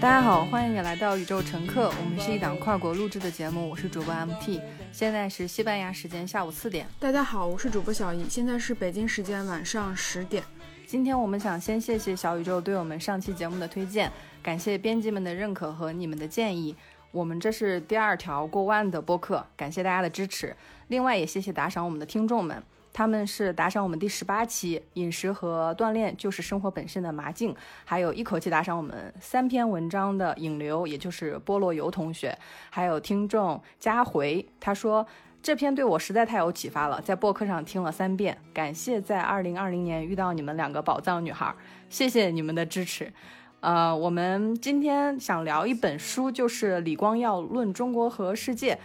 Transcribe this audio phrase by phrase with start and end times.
[0.00, 1.92] 大家好，欢迎你来到宇宙乘客。
[2.00, 4.58] 我们是一档跨国录制的节目，我是主播 MT，
[4.92, 6.86] 现在是西班牙时间下午四点。
[6.98, 10.42] 大家好，我是主播小易，现在是北京时间晚上十点。
[10.86, 14.10] 今天我们想先谢谢小宇宙对我们上期节目的推荐，
[14.42, 16.74] 感谢编辑们的认可和你们的建议。
[17.12, 20.56] 我们这是第二条过万的播客，感谢大家的支持。
[20.88, 22.62] 另外也谢谢打赏我们的听众们。
[22.92, 27.54] 他们是打赏我们第十八期饮食和锻炼就是生活本身的麻静，
[27.84, 32.36] 还有一口气打赏我们三篇文章的引流，也就是菠萝油同学，
[32.68, 35.06] 还有听众佳回，他说
[35.42, 41.54] 这篇对我实在太有启发了，在播客上听了三遍，感谢在二零二零年遇到你们两个宝藏女孩，
[41.88, 43.12] 谢谢你们的支持。
[43.60, 48.78] 呃，我们今天想聊一本书，就是李光耀论中国和世界。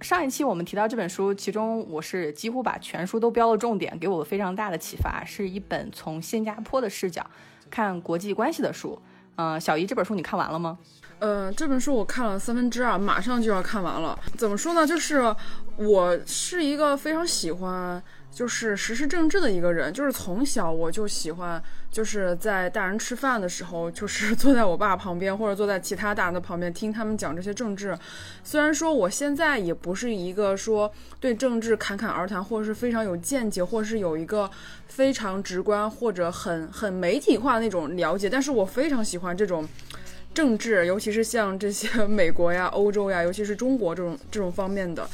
[0.00, 7.24] 上一期我们提到这本书，其中我是几乎把全书都标了重点，给我非常大的启发，是一本从新加坡的视角
[7.70, 9.00] 看国际关系的书。
[9.36, 10.78] 嗯，小姨，这本书你看完了吗？
[11.18, 14.18] 呃，这本书我看了三分之二，马上就要看完了。
[14.36, 14.86] 怎么说呢？
[14.86, 15.34] 就是
[15.76, 18.02] 我是一个非常喜欢。
[18.36, 27.98] 就是实施政治的一个人，就是从小我就喜欢，就是在大人吃饭的时候，就是坐在我爸旁边，或者坐在其他大人的旁边听他们讲这些政治。
[28.44, 34.50] 虽然说我现在也不是一个说对政治侃侃而谈，或者是非常有见解，或者是有一个
[34.86, 39.66] 非常直观或者很很媒体化的那种了解，但是我非常喜欢这种
[40.34, 45.08] 政治，尤其是像这些 美国呀、欧洲呀，尤其是中国这种这种方面的。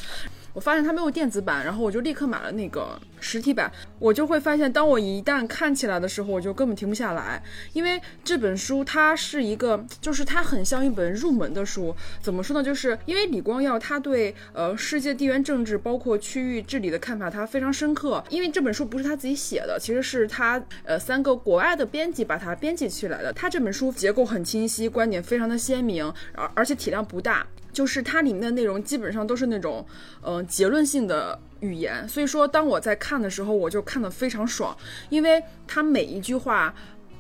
[0.53, 3.71] 我发现它没有电子版，然后我就立刻买了那个实体版。
[3.99, 11.95] 我就会发现，当我一旦看起来的时候，我就根本停不下来，因为这本书它是一个，就是它很像一本入门的书。
[12.21, 12.63] 怎么说呢？
[12.63, 18.23] 就是因为李光耀他对呃世界地缘政治包括区域治理的看法，他非常深刻。
[18.29, 23.33] 因为这本书不是他自己写的，其实是他呃三个国外的编辑把它编辑起来的。
[23.33, 27.47] 他这本书结构很清晰，观点非常的鲜明，而而且体量不大。
[27.73, 29.85] 就是它里面的内容基本上都是那种，
[30.23, 34.77] 嗯，结论性的语言，所以说当我在看的时候，我就看得非常爽，
[35.09, 36.75] 因为它每一句话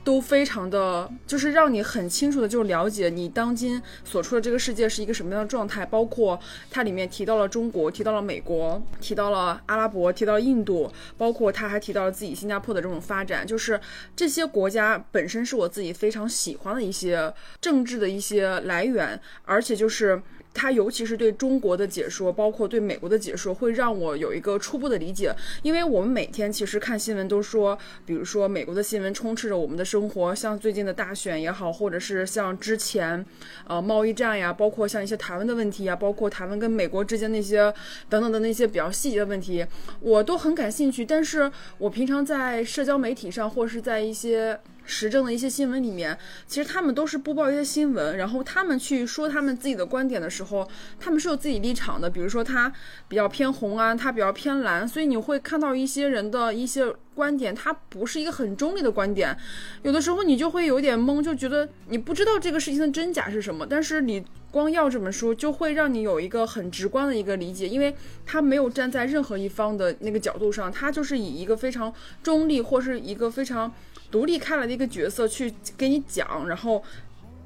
[0.04, 6.38] 都非常的，就是让你很清楚的就了解你当今所处的这个世界是一个什么样的状态，包括
[6.70, 13.80] 它里面提到了中国，提到了美国，提到了阿拉伯，提到了印度，包括他还提到了自己新加坡的这种发展，就是
[14.16, 20.20] 这些国家本身是我自己非常喜欢的一些政治的一些来源，而且就是。
[20.54, 25.34] 他尤其是对中国的解说，包括对美国的解说，会让我有一个初步的理解。
[25.62, 33.24] 因为我们每天其实看新闻都说，比如说美国的新闻充斥着我们的生活，像最近的大选也好，或者是像之前，
[33.66, 37.72] 呃，贸易战呀，包括像一些台湾的问题呀，包括台湾跟美国之间那些
[38.08, 39.64] 等等的那些比较细节的问题，
[40.00, 41.04] 我都很感兴趣。
[41.04, 44.60] 但是我平常在社交媒体上，或是在一些。
[44.84, 46.16] 时政的一些新闻里面，
[46.46, 52.10] 其实他们都是播报一些新闻，然后他们去说他们自己的观点的时候，他们是有自己立场的。
[52.10, 52.72] 比如说他
[53.08, 59.36] 比较偏红啊，他比较偏蓝，所以你会看到一些人的一些观点，他不是一个很中立的观点。
[59.82, 63.66] 有的时候你就会有点懵，就觉得你不知道这个事情的真假是什么。
[63.66, 67.94] 但是你光要这本书，就会让你有一个很直观的一个理解，因为
[68.26, 71.92] 他没有站在任何一方的那个角度上，他就是以一个非常
[72.22, 73.72] 中立或是一个非常。
[74.12, 76.80] 独立开来的一个角色去给你讲，然后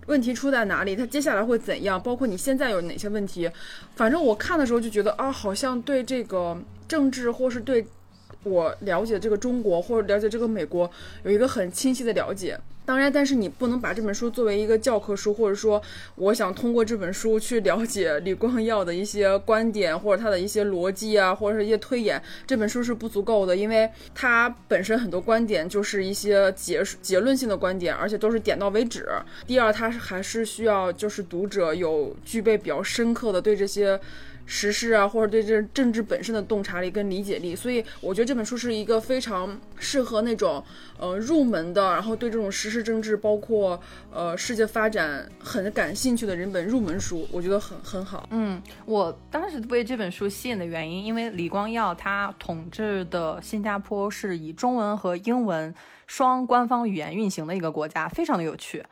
[0.06, 3.50] 问题出在哪里，他接下来会怎样，包括你现在有哪些问题，
[3.94, 6.54] 反正我看的时候就觉得啊，好像对这个
[6.86, 7.86] 政治或是对
[8.42, 10.90] 我了解这个中国或者了解这个美国
[11.22, 12.58] 有一个很清晰的了解。
[12.86, 15.82] 当然，但是你不能把这本书作为一个教科书，或者说，
[16.14, 29.08] 我想通过这本书去了解李光耀的一些观点，或者他的一些逻辑啊，或者是一些推演，这本书是不足够的，因为它本身很多观点就是一些结结论性的观点，而且都是点到为止。
[29.48, 34.00] 第二，它还是需要就是读者有具备比较深刻的对这些。
[34.46, 40.64] 时事啊，或者对这政治本身的洞察力跟理解力，所以我觉得这本书是一个非常适合那种
[40.98, 43.78] 呃入门的，然后对这种时事政治，包括
[44.12, 48.28] 呃世界发展很感兴趣的人本入门书，我觉得很很好。
[48.30, 55.74] 嗯，我当时被这本书吸引的原因，因为李光耀他统治的新加坡是以中文和英文
[56.06, 58.84] 双官方语言运行的一个国家，非常的有趣。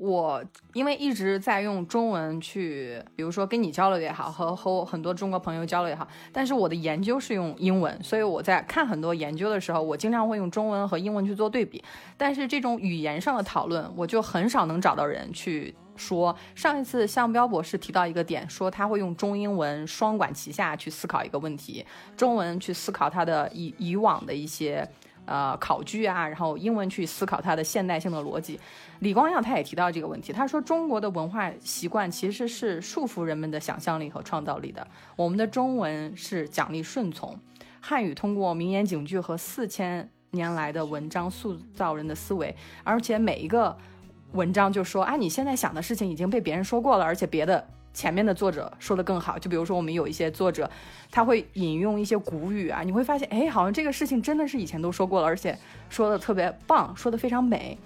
[0.00, 0.42] 我
[0.72, 11.84] 因为一直在用中文去，比如说跟你交流也好，和和很多中国朋友交流也好，但是我的研究是用英文，所以我在看很多研究的时候，我经常会用中文和英文去做对比。
[12.16, 16.34] 但是这种语言上的讨论，我就很少能找到人去说。
[16.54, 21.84] 上一次向彪博士提到一个点，说他会用中英文双管齐下去思考一个问题，
[22.16, 24.88] 中文去思考他的以以往的一些。
[25.26, 28.58] 呃考据啊，然后英文去思考它的现代性的逻辑。
[29.00, 34.86] 李光耀他也提到这个问题，他说中国的文化习惯其实是束缚人们的想象力和创造力的。
[35.16, 37.38] 我们的中文是奖励顺从，
[37.80, 43.76] 汉语通过名言警句和四千年来的文章塑造人的思维，而且每一个
[44.32, 49.38] 文章就说啊，你现在想的事情已经被别人说过了，而且别的前面的作者说的更好。
[49.38, 50.70] 就比如说我们有一些作者，
[51.10, 55.58] 他会引用一些古语啊，你会发现，哎，好像这个事情真的是以前都说过了，而且
[55.88, 57.76] 说的特别棒，说的非常美。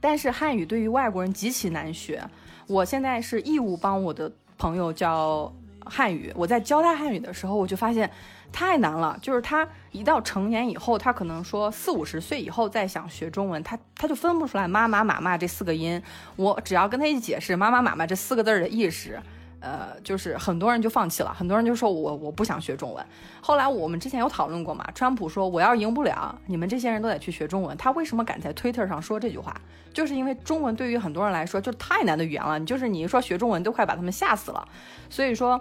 [0.00, 2.22] 但是汉语对于外国人极其难学，
[2.68, 5.52] 我现在是义务帮我的朋友教
[5.84, 6.32] 汉语。
[6.36, 8.08] 我在教他汉语的时候，我就发现
[8.52, 9.18] 太难了。
[9.22, 16.02] 就是他一到成年以后，他可能说四五十岁以后再想学中文，他他就分不出来妈妈妈妈这四个音。
[16.36, 19.20] 我只要跟他一解释妈妈妈妈这四个字的意识。
[19.60, 23.04] 呃，就是很多人就放弃了，很多人就说我我不想学中文。
[23.40, 27.76] 后来我们之前有讨论过嘛，川普说我要赢不了，你们这些人都得去学中文。
[27.76, 29.52] 他为什么敢在 Twitter 上说这句话？
[29.92, 34.68] 就是因为中文对于很多人来说就太难的语言了，你就是你一说学中文都快把他们吓死了。
[35.10, 35.60] 所以说，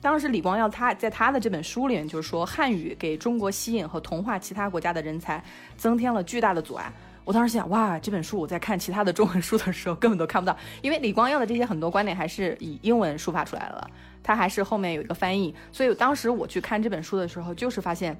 [0.00, 5.42] 当时李光耀他在他的这本书里面就是说，汉语给中国吸引和同化其他国家的人才
[5.76, 6.92] 增添了巨大的阻碍。
[7.24, 13.90] 我当时想，哇，这本书我在看其他的中文书的时候根本都看不到，因为李光耀的这些很多观点还是以英文抒发出来了，
[14.22, 18.18] 他还是后面有一个翻译，所以当时我去看这本书的时候，就是发现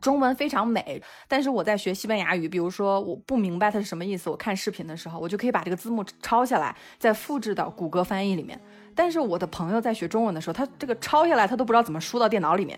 [0.00, 8.60] 中文非常美，但是我在学西班牙语，比如说我不明白它是什么意思，我看视频的时候，我就可以把这个字幕抄下来，再复制到谷歌翻译里面，
[8.98, 12.76] 但是我的朋友在学中文的时候，他这个抄下来他都不知道怎么输到电脑里面，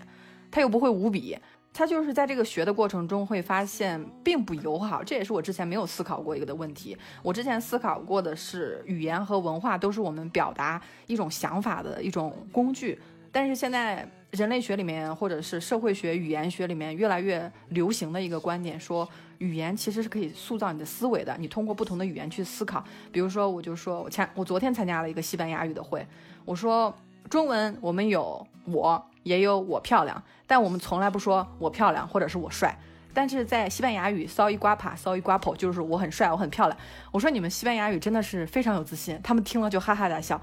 [0.51, 1.35] 他又不会五笔。
[1.73, 6.95] 他就是在这个学的过程中会发现并不友好，这也是我之前没有思考过一个的问题。
[7.23, 13.01] 我之前思考过的是语言和文化都是我们表达一种想法的一种工具，
[13.33, 21.37] 但是现在人类学里面或者是社会学、语言学里面越来越流行的一个观点，说语言其实是可以塑造你的思维的。
[21.39, 26.07] 你通过不同的语言去思考，比如说我就说我前我昨天参加了一个西班牙语的会，
[26.45, 26.95] 我说
[27.29, 29.07] 中文我们有我。
[29.23, 32.75] 也有我漂亮，但我们从来不说我漂亮或者是我帅。
[33.13, 36.79] 但是在西班牙语，soy guapa，soy guapo，就是我很帅，我很漂亮。
[37.13, 40.41] 我说你们西班牙语真的是非常有自信，他们听了就哈哈大笑。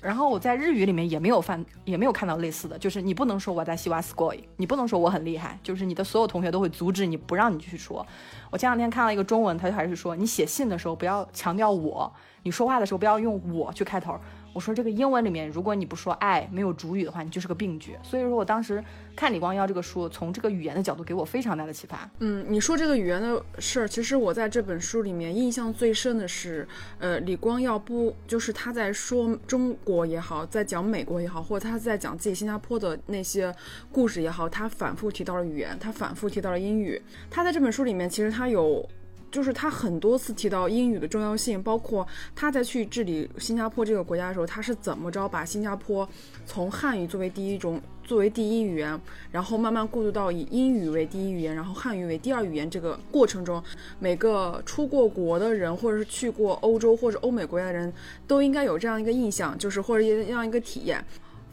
[0.00, 8.06] 然后我在日语里面也没有犯，也没有看到类似的，就是你不能说我在西瓦斯 school，你不能说我很厉害，就是你的所有同学都会阻止你，不让你去说。
[8.50, 12.12] 我前两天看到一个中文，他就还是说你写信的时候不要强调我，
[12.42, 14.18] 你说话的时候不要用我去开头。
[14.56, 17.94] 我说这个英文里面，如果你不说爱，没有主语的话，你就是个病句。
[18.02, 18.82] 所以说我当时
[19.14, 22.10] 看李光耀这个书，从这个语言的角度给我非常大的启发。
[22.20, 26.66] 嗯，你说这个语言的事儿，其实我在这本书里面印象最深的是，
[26.98, 33.54] 呃，李光耀不就是他在说中国也好，在讲美国也好，或者他在讲自己新加坡的那些
[33.92, 36.98] 故事也好，他反复提到了语言，他反复提到了英语。
[37.30, 38.88] 他在这本书里面，其实他有。
[39.30, 46.08] 就是他很多次提到英语的重要性，包括他在去治理新加坡这个国家的时候，他是怎么着把新加坡
[46.46, 48.98] 从汉语作为第一种、作为第一语言，
[49.30, 53.62] 然后慢慢过渡到以英语为第一语言，然后汉语为第二语言这个过程中，
[53.98, 57.92] 每个出过国的人，或者是去过欧洲或者欧美国家的人
[58.26, 61.04] 都应该有这样一个印象，就是或者这样一个体验。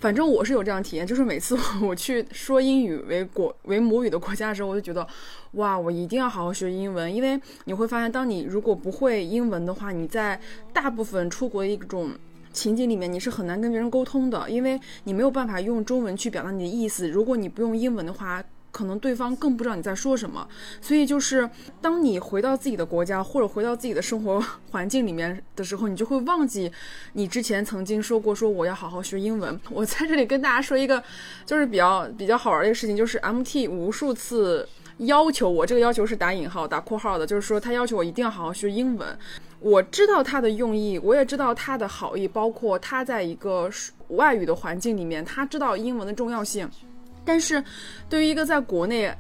[0.04, 5.08] 反正我是有这样体验，就是每次 我去说英语为国为母语的国家的时候，我就觉得，
[5.54, 10.38] 哇，我一定要好好学英文，因为你会发现，当你如果不会英文的话，你在
[10.74, 12.10] 大部分出国一种
[12.52, 17.08] 情景里面，你是很难跟别人沟通的，因为你没有办法用中文去表达你的意思。
[17.08, 18.44] 如果你不用英文的话，
[18.74, 20.46] 可能对方更不知道你在说什么，
[20.82, 21.48] 所以就是
[21.80, 26.72] 当你回到自己的国家或者回到自己的生活环境里面的时候，你就会忘记
[27.14, 29.58] 你之前曾经说过说我要好好学英文。
[29.70, 31.02] 我在这里跟大家说一个，
[31.46, 39.18] 就是比较比较好玩的一个事情，就是 MT 无数次要求我，这个要求是打引号打括号的，就是说他要求我一定要好好学英文。
[39.60, 43.70] 我知道他的用意，我也知道他的好意，包括他在一个
[44.10, 46.68] 外语的环境里面，他知道英文的重要性。
[47.26, 47.64] 但是，
[48.10, 49.14] 对于一个在国内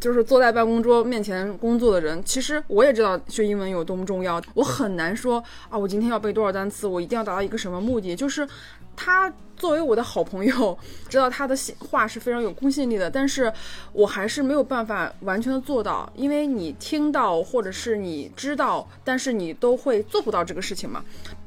[0.00, 4.42] 就是坐在办公桌面前工作的人，其实我也知道学英文有多么重要。
[4.52, 8.14] 我很难说啊，我今天要背多少单词，我一定要达到一个什么目的。
[8.14, 8.46] 就是
[8.94, 10.76] 他作为我的好朋友，
[11.08, 13.50] 知道他的话是非常有公信力的，但是
[13.92, 21.02] 我还是没有办法完全的做到，因为你听到或者是你知道，但是你都会做不到这个事情嘛。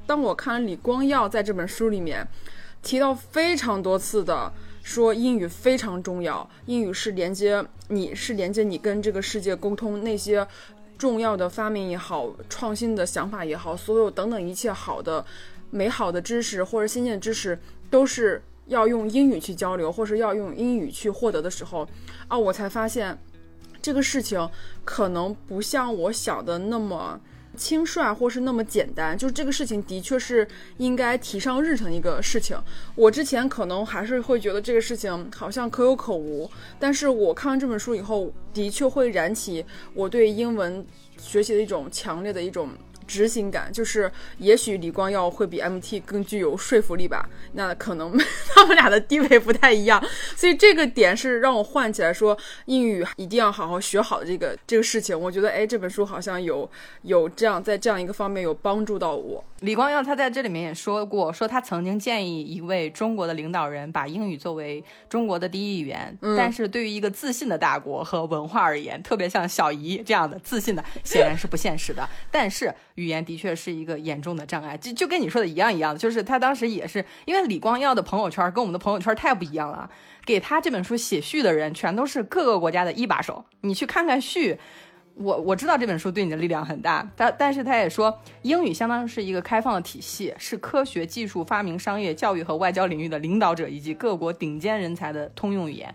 [0.07, 2.25] 当我看了李光耀在这本书里面
[2.81, 4.51] 提到非常多次的。
[4.87, 10.47] 说英语非常重要，英语是连接你，是连接你跟这个世界沟通那些
[10.97, 15.23] 重要的发明也好，创新的想法也好，所有等等一切好的、
[15.71, 21.85] 美好的知识或者新鲜知识，都是要用英语去交流，或是要用英语去获得的时候，
[22.29, 23.17] 啊，我才发现。
[23.79, 24.49] 这个事情
[24.85, 27.19] 可能不像我想的那么。
[27.57, 30.47] 轻率或是那么简单，就是这个事情的确是
[30.77, 32.55] 应该提上日程一个事情。
[32.95, 36.49] 我之前可能还是会觉得这个事情好像可有可无，
[36.79, 40.85] 但是我看完这本书以后，的确会燃起我对英文
[41.17, 42.69] 学习的一种强烈的一种。
[43.07, 47.27] 执行感就是，也许李光耀会比 MT 更具有说服力吧。
[47.53, 48.15] 那可能
[48.53, 50.03] 他们俩的地位不太一样，
[50.35, 55.19] 所以这个点是让我唤起来说英语一定要好好学好这个这个事情。
[55.19, 56.69] 我觉得，哎，这本书好像有
[57.03, 59.43] 有这样在这样一个方面有帮助到我。
[59.61, 72.07] 李光耀他在这里面也说过，说他曾经建议一位中国的领导人把英语作为中国的第一语言，但是对于一个自信的大国和文化而言，特别像小姨这样的自信的，显然是不现实的。
[72.29, 79.89] 但是语言的确是一个严重的障碍，就就跟你说的一样一样的，就是他当时也是因为李光耀的朋友圈跟我们的朋友圈太不一样了，
[80.25, 84.59] 给他这本书写序的人全都是各个国家的一把手，你去看看序。
[85.19, 95.91] 我我知道这本书对你的力量很大，但但是他也说，英语相当于是一个开放的体系，是科学技术、发明、商业、教育和外交领域的领导者以及各国顶尖人才的通用语言。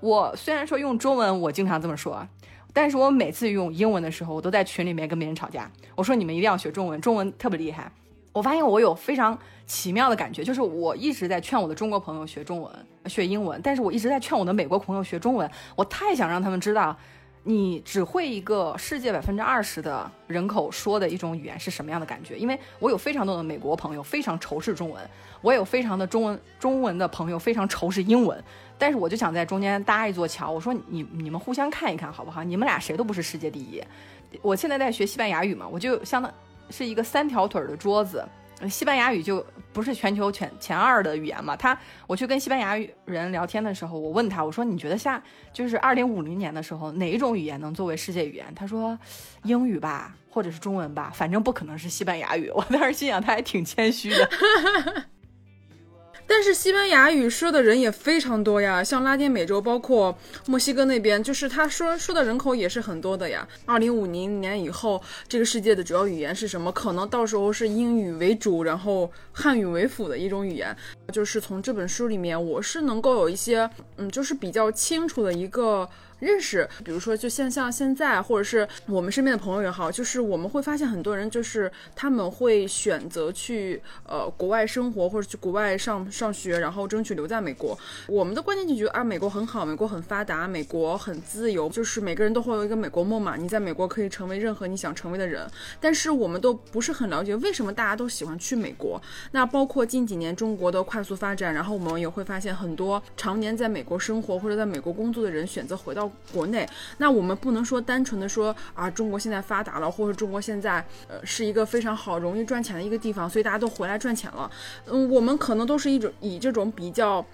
[0.00, 2.28] 我虽然说用中文，我经常这么说，
[2.72, 5.70] 但是我每次用英文的时候，我都在群里面跟别人吵架。
[5.94, 7.90] 我说你们一定要学中文，中文特别厉害。
[8.32, 12.72] 我发现我有非常奇妙的感觉，就是我一直在劝我的中国朋友学中文、
[13.06, 15.50] 学英文，但是我一直在劝我的美国朋友学中文。
[15.74, 16.96] 我太想让他们知道。
[17.44, 22.36] 你只会一个世界百分之二十的人口说的一种语言是什么样的感觉？
[22.36, 25.02] 因为我有非常多的美国朋友非常仇视中文，
[25.40, 28.44] 我有非常的中文中文的朋友非常仇视英文，
[28.78, 30.50] 但是我就想在中间搭一座桥。
[30.50, 32.44] 我说你你们互相看一看好不好？
[32.44, 33.82] 你们俩谁都不是世界第一。
[34.40, 36.32] 我现在在学西班牙语嘛，我就相当
[36.70, 38.24] 是一个三条腿的桌子。
[38.68, 41.54] 西班牙语就不是全球前前二的语言嘛？
[41.54, 48.44] 他我去跟西班牙人聊天的时候，我问他，我说你觉得下就是二零五零年的时候，哪一种语言能作为世界语言？
[48.56, 48.98] 他说
[49.44, 52.50] 英语吧，或者是中文吧，反正不可能是西班牙语。
[52.50, 54.28] 我当时心想，他还挺谦虚的。
[56.30, 60.16] 但是西班牙语说的人也非常多呀，像拉丁美洲，包括
[60.46, 63.48] 墨西哥那边，就是他说说的人口也是很多的呀。
[63.64, 66.70] 二零五零年以后，这个世界的主要语言是什么？
[66.70, 70.76] 可能到时候是英语为主，然后汉语为辅的一种语言。
[71.12, 75.88] 就是从这本书里面，我是能够有一些，嗯，就是比较清楚的一个。
[76.20, 87.78] 认识，比如说，就像像现在，或者是我们身边的朋友也好，就是我们会发现很多人，就是他们会选择去呃国外生活，或者去国外上上学，然后争取留在美国。
[88.08, 93.36] 我们的观念就觉得啊，美国很好，美国很发达，美国很自由，就是每个人都会有一个美国梦嘛。
[93.36, 95.48] 你在美国可以成为任何你想成为的人。
[95.80, 99.00] 但是我们都不是很了解为什么大家都喜欢去美国。
[99.30, 106.07] 那包括近几年中国的快速发展，然后我们也会发现很多常年在美国生活或者在美国工作的人选择回到。
[106.32, 114.50] 国内，那我们不能说单纯的说啊，中国现在发达了，或者中国现在呃是一个非常好、容易赚钱的一个地方，所以大家都回来赚钱了。
[114.86, 117.24] 嗯，我们可能都是一种以这种比较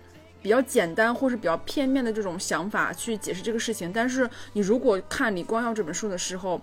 [0.43, 3.93] 比较简单或是比较片面的这种想法去解释这个事情。
[3.93, 6.61] 但是你如果看李光耀这本书的时候，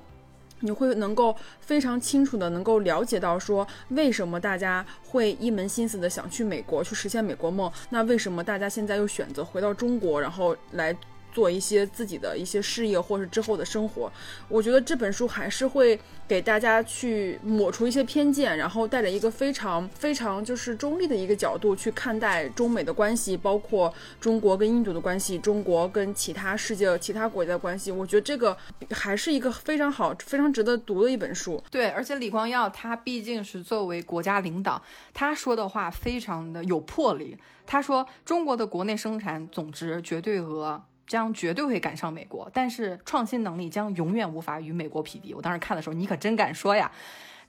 [0.59, 7.71] 你会能够非常清楚的能够了解到说，为什么大家会一门心思的想去美国去实现美国梦？
[7.89, 10.95] 那为什么大家现在又选择回到中国，然后来？
[11.31, 14.11] 做一些自己的一些事业，或是之后的生活，
[14.47, 27.91] 我觉得这本书还是会给大家去抹除一些偏见，然后带着一个非常非常就是中立的一个角度去看待中美的关系，包括中国跟印度的关系，中国跟其他世界其他国家的关系。
[27.91, 28.55] 我觉得这个
[28.91, 31.61] 还是一个非常好、非常值得读的一本书。
[31.69, 34.81] 对，而且李光耀他毕竟是作为国家领导，
[35.13, 37.37] 他说的话非常的有魄力。
[37.65, 40.81] 他说中国的国内生产总值绝对额。
[41.07, 45.33] 将绝对会赶上美国，但是创新能力将永远无法与美国匹敌。
[45.33, 46.91] 我当时看的时候，你可真敢说呀！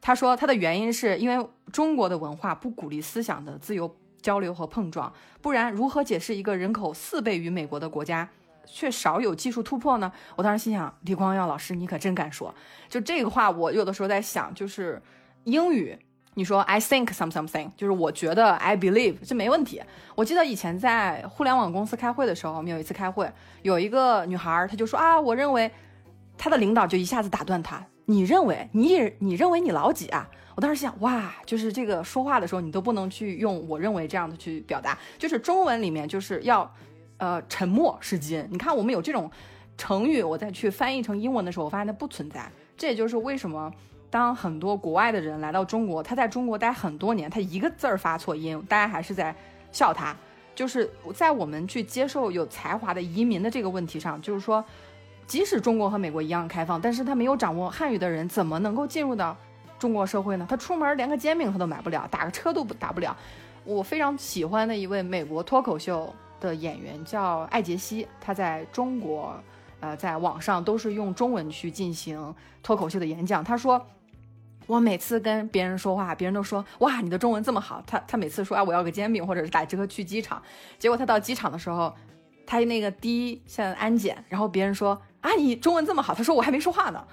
[0.00, 8.28] 他说他的原因是因为中国的文化不鼓励思想的自由交流和碰撞，不然如何解释一个人口四倍于美国的国家
[8.66, 10.10] 却少有技术突破呢？
[10.34, 12.52] 我当时心想，李光耀老师，你可真敢说！
[12.88, 15.00] 就这个话，我有的时候在想，就是
[15.44, 15.96] 英语。
[16.34, 19.82] 你说 I think some something，就是我觉得 I believe，这没问题。
[20.14, 25.70] 我记得以前在互联网公司开会的时候，我们有一次开会，有一个女孩，她就说啊，我认为，
[26.38, 30.26] 她的领导就一下子打断她，你认为你你认为你老几啊？
[30.54, 36.74] 我当时想，哇，就是这个说话的时候，你都不能去用我认为这样的去表达，就是中文里面就是要，
[37.18, 38.46] 呃，沉默是金。
[38.50, 39.30] 你看我们有这种
[39.76, 42.50] 成语，我再去翻译成英文的时候，我发现它不存在。
[42.76, 43.70] 这也就是为什么。
[44.12, 49.34] 当很多国外的人来到中国，他在中国待很多年，他一个字儿发错音，大家还是在
[49.72, 50.14] 笑他。
[50.54, 54.62] 就是在我们去接受有才华的移民的这个问题上，就是说，
[55.26, 59.34] 即使中国和美国一样开放，但是他没有掌握汉语的人怎么能够进入到
[59.78, 60.46] 中国社会呢？
[60.46, 63.16] 他出门连个煎饼他都买不了，打个车都不打不了。
[63.64, 69.34] 我非常喜欢的一位美国脱口秀的演员叫艾杰西，他在中国，
[69.80, 73.42] 呃，在网上都是用中文去进行脱口秀的演讲。
[73.42, 73.82] 他说。
[74.66, 77.82] 我每次跟别人说话，别人都说哇，你的中文这么好。
[77.86, 80.42] 他他每次说啊，我要个煎饼，或者是打车去机场。
[80.78, 81.94] 结果他到机场的时候，
[82.46, 87.04] 他那个第一像安检，然后别人说啊，你中文这么好，他说我还没说话呢。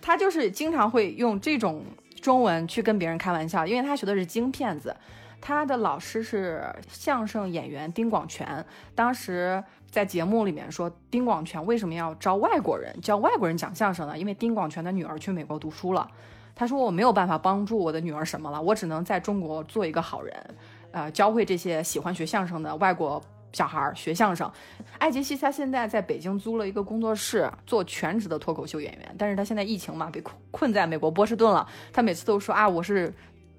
[0.00, 1.84] 他就是经常会用这种
[2.20, 4.94] 中文去跟别人开玩笑，因为他学的是京片子。
[5.40, 14.16] 他的老师是相声演员丁广泉，当时在节目里面说，丁广泉为什么要招外国人教外国人讲相声呢？
[14.16, 16.08] 因为丁广泉的女儿去美国读书了。
[16.54, 20.54] 他说：“我没有办法帮助我的女儿什么了，我只能在中国做一个好人，
[20.90, 23.20] 呃，教会这些喜欢学相声的外国
[23.52, 24.50] 小孩学相声。”
[24.98, 29.14] 艾杰西他现在在北京租了一个工作室，做全职的脱口秀演员。
[29.18, 31.66] 但是他现在疫情嘛，被困困在美国波士顿了。
[31.90, 33.12] 他每次都说啊，我是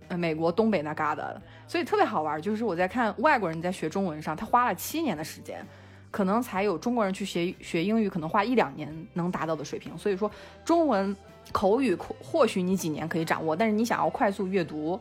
[0.10, 2.40] 美国东北那嘎达的，所以特别好玩。
[2.40, 5.66] 就是我在看外国人在学中文上，他花了七年的时间，
[6.12, 9.98] 可能才有中国人去学学英语可能花一两年能达到的水平。
[9.98, 10.30] 所以说
[10.64, 11.16] 中文。
[11.54, 15.00] 口语或许你几年可以掌握，但是你想要快速阅读，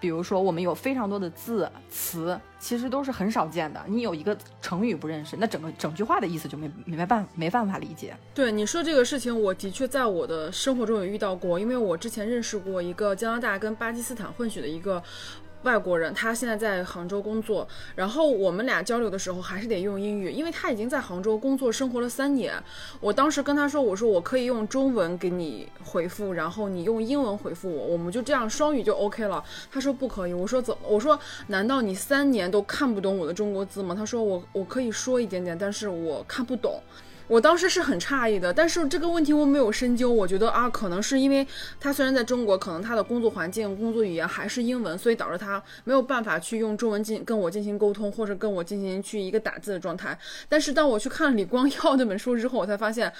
[0.00, 3.80] 比如说我们有非常多的字词，其实都是很少见的。
[3.86, 8.16] 你有一个成语不认识，那整个整句话的意思就没没办没办法理解。
[8.34, 15.00] 对你说这个事情，我的确在我的生活中也遇到过，因为我之前认识过一个加拿大跟巴基斯坦混血的一个。
[15.62, 22.54] 外国人，他现在在杭州工作，然后我们俩交流的时候还是得用英语，因为他已经在杭州工作生活了三年。
[23.00, 29.44] 我当时跟他说，我说我可以用中文给你回复，然后你用英文回复我，我们就这样双语就 OK 了。
[29.70, 30.80] 他说不可以，我说怎么？
[30.88, 33.94] 我说难道你三年都看不懂我的中国字吗？
[33.94, 36.80] 他说我我可以说一点点，但是我看不懂。
[37.30, 40.12] 我当时是很诧异的，但是这个问题我没有深究。
[40.12, 41.46] 我觉得啊，可能是因为
[41.78, 50.18] 他虽然在中国，可能他的工作环境、工作语言还是英文，所以导致他没有办法去用中文进跟我进行沟通，或者跟我进行去一个打字的状态。
[50.48, 53.12] 但是当我去看李光耀那本书之后，我才发现，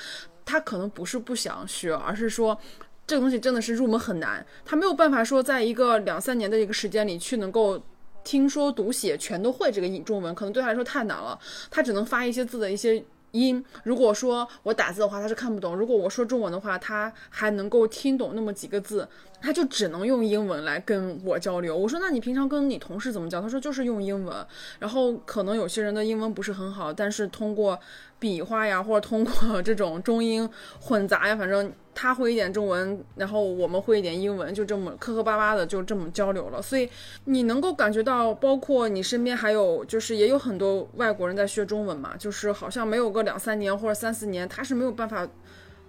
[0.45, 2.59] 他可能不是不想学，而是说
[3.07, 7.81] 这个东西真的是入门很难，他没有办法说在一个两三年的一个时间里去能够
[8.25, 11.39] 听说读写全都会这个中文，可能对他来说太难了，
[11.71, 13.01] 他只能发一些字的一些。
[13.33, 19.09] 音，如果说我打字的话，他是看不懂；如果我说中文的话，他还能够听懂那么几个字，
[19.41, 21.77] 他就只能用英文来跟我交流。
[21.77, 23.41] 我说，那你平常跟你同事怎么交？
[23.41, 24.35] 他说就是用英文。
[24.79, 27.79] 然后可能有些人的英文不是很好，但是通过。
[28.21, 30.47] 笔画呀，或者通过这种中英
[30.79, 36.61] 混杂呀，反正他会一点中文，然后我们会一点英文，就这么磕磕巴巴的就这么交流了。
[36.61, 36.87] 所以
[37.25, 45.27] 你能够感觉到，包括你身边还有，就是也有很多外国人在学中文嘛，就是好像没有个两三年或者三四年，他是没有办法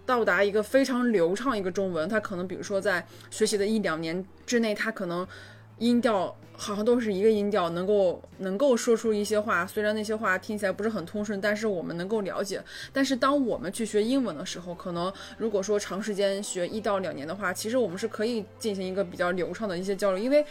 [0.06, 2.08] 到达一个非常流畅一个中文。
[2.08, 5.28] 他可能比如说在学习的一两年之内，他可能
[5.78, 6.36] 音调。
[6.54, 12.62] 好像都是一个音调，能够能够说出一些话，虽然那些话听起来不是很通顺，但是我们能够了解。
[12.94, 20.24] 但是当我们去学英文的时候，可能如果说长时间学一到两年的话，其实我们是可以进行一个比较流畅的一些交流。
[20.24, 20.46] 因为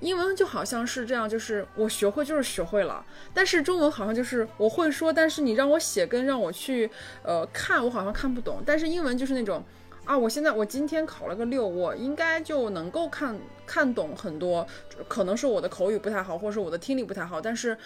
[0.00, 6.90] 英文就好像是这样，就是我学会就是学会了，但是中文好像就是我会说，但是你让我写跟让我去
[7.22, 8.62] 呃看，我好像看不懂。
[8.64, 9.62] 但是英文就是那种。
[10.04, 14.66] 啊，我现在我今天考了个六，我应该就能够看看懂很多，
[15.06, 17.76] 可能是我的口语不太好，或者是我的听力不太好，但是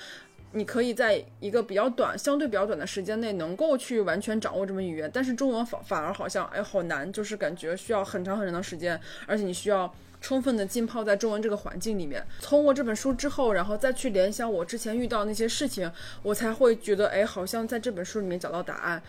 [0.52, 5.10] 你可以在一个比较短、相对比较短的时间内能够去完全掌握这门语言。
[5.12, 12.24] 但是中文反反而好像哎好难，就是感觉需要很长很长的时间，而且你需要充分的浸泡在中文这个环境里面。
[12.40, 19.02] 通过这本书之后，然后再去联想我之前遇到那些事情，我才会觉得哎，好像在这本书里面找到答案。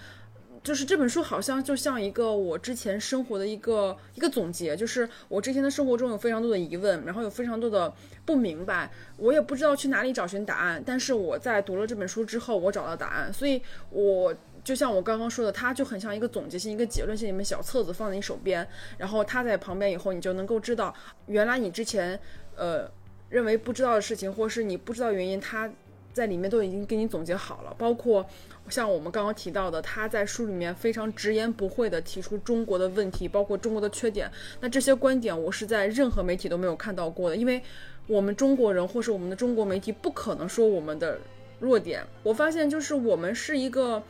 [0.63, 7.93] 就是这本书好像就像一个我之前生活的一个一个总结，就是我之前的生活中有非常多的疑问，然后有非常多的
[8.26, 10.82] 不明白，我也不知道去哪里找寻答案。
[10.86, 13.34] 但是我在读了这本书之后，我找到答案。
[13.34, 20.93] 所以，我就像我刚刚说的，它就很像一个总结性、一个结论性，一本小册子放在你手边，然后它在旁边以后，你就能够知道，
[21.28, 22.19] 原来你之前
[22.56, 22.89] 呃
[23.30, 25.69] 认为不知道的事情，或是你不知道原因，它
[26.13, 28.26] 在里面都已经给你总结好了，包括。
[28.69, 34.32] 像我们刚刚提到的，他在书里面非常直言不讳地提出中国的问题，包括中国的缺点。
[34.62, 37.62] 那这些观点，我是在任何媒体都没有看到过的，因为
[38.08, 41.19] 我们中国人或是我们的中国媒体不可能说我们的
[41.60, 42.08] 弱点。
[42.23, 44.02] 我发现，就是我们是一个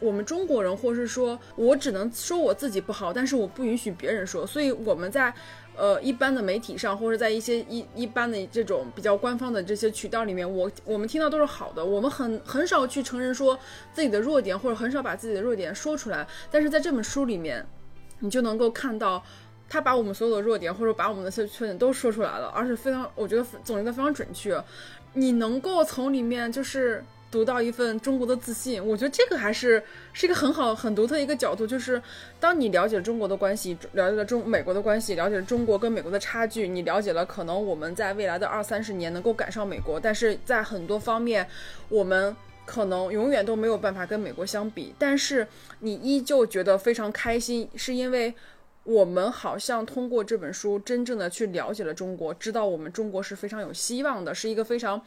[0.00, 5.32] 我们中国人，或是说我只能说我自己不好，但是我不允许别人说，所以我们在。
[5.76, 13.58] 呃，一般的媒体上，或者在一些一一般的这种比较官方的这些渠道里面，我我们听到都是好的，我们很很少去承认说
[13.94, 16.26] 自己的弱点，或者很少把自己的弱点说出来。
[16.50, 17.64] 但是在这本书里面，
[18.18, 19.24] 你就能够看到，
[19.70, 24.62] 他把我们所有的弱点，或者把我们的缺缺点都说出来了，而且非常，我觉得总结的非常准确。
[25.14, 27.02] 你能够从里面就是。
[27.30, 31.66] 读到一份中国的自信，我觉得这个还是是一个很好、很独特的一个角度。
[31.66, 32.02] 就是
[32.40, 41.46] 当你了解了中国的关系，了解了中美国的关系，了解了中国跟美国的差距，你了解了可能我们在未来的二三十年能够赶上美国，但是在很多方面
[41.88, 42.34] 我们
[42.66, 44.92] 可能永远都没有办法跟美国相比。
[44.98, 45.46] 但是
[45.78, 48.34] 你依旧觉得非常开心，是因为
[48.82, 55.00] 我们好像通过这本书真正的去了解了中国，知道我们中国是非常有希望的，是一个非常。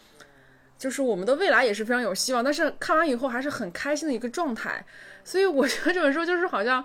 [0.78, 4.86] 就是我们的未来也是非常有希望，但是看完以后还是很开心的一个状态，
[5.24, 6.84] 所以我觉得这本书就是好像，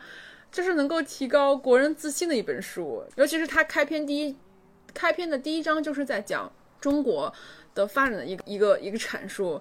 [0.53, 3.05] 就是能够提高国人自信的一本书。
[3.17, 4.37] 尤其是它开篇第一，
[4.95, 7.33] 开篇的第一章就是在讲中国
[7.75, 9.61] 的发展的一个一个一个阐述。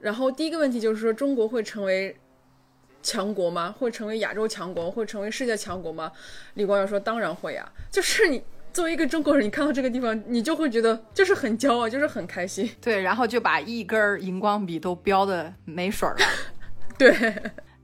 [0.00, 2.16] 然后第一个问题就是说，中国会成为
[3.02, 3.74] 强国吗？
[3.78, 4.90] 会成为亚洲强国？
[4.90, 6.10] 会成为世界强国吗？
[6.54, 12.70] 李光耀说：“当然会啊，就是你。”作为一个中国人，你看到这个地方，你就会觉得就是很骄傲，就是很开心。
[12.80, 16.16] 对，然后就把一根荧光笔都标的没水了。
[16.96, 17.34] 对，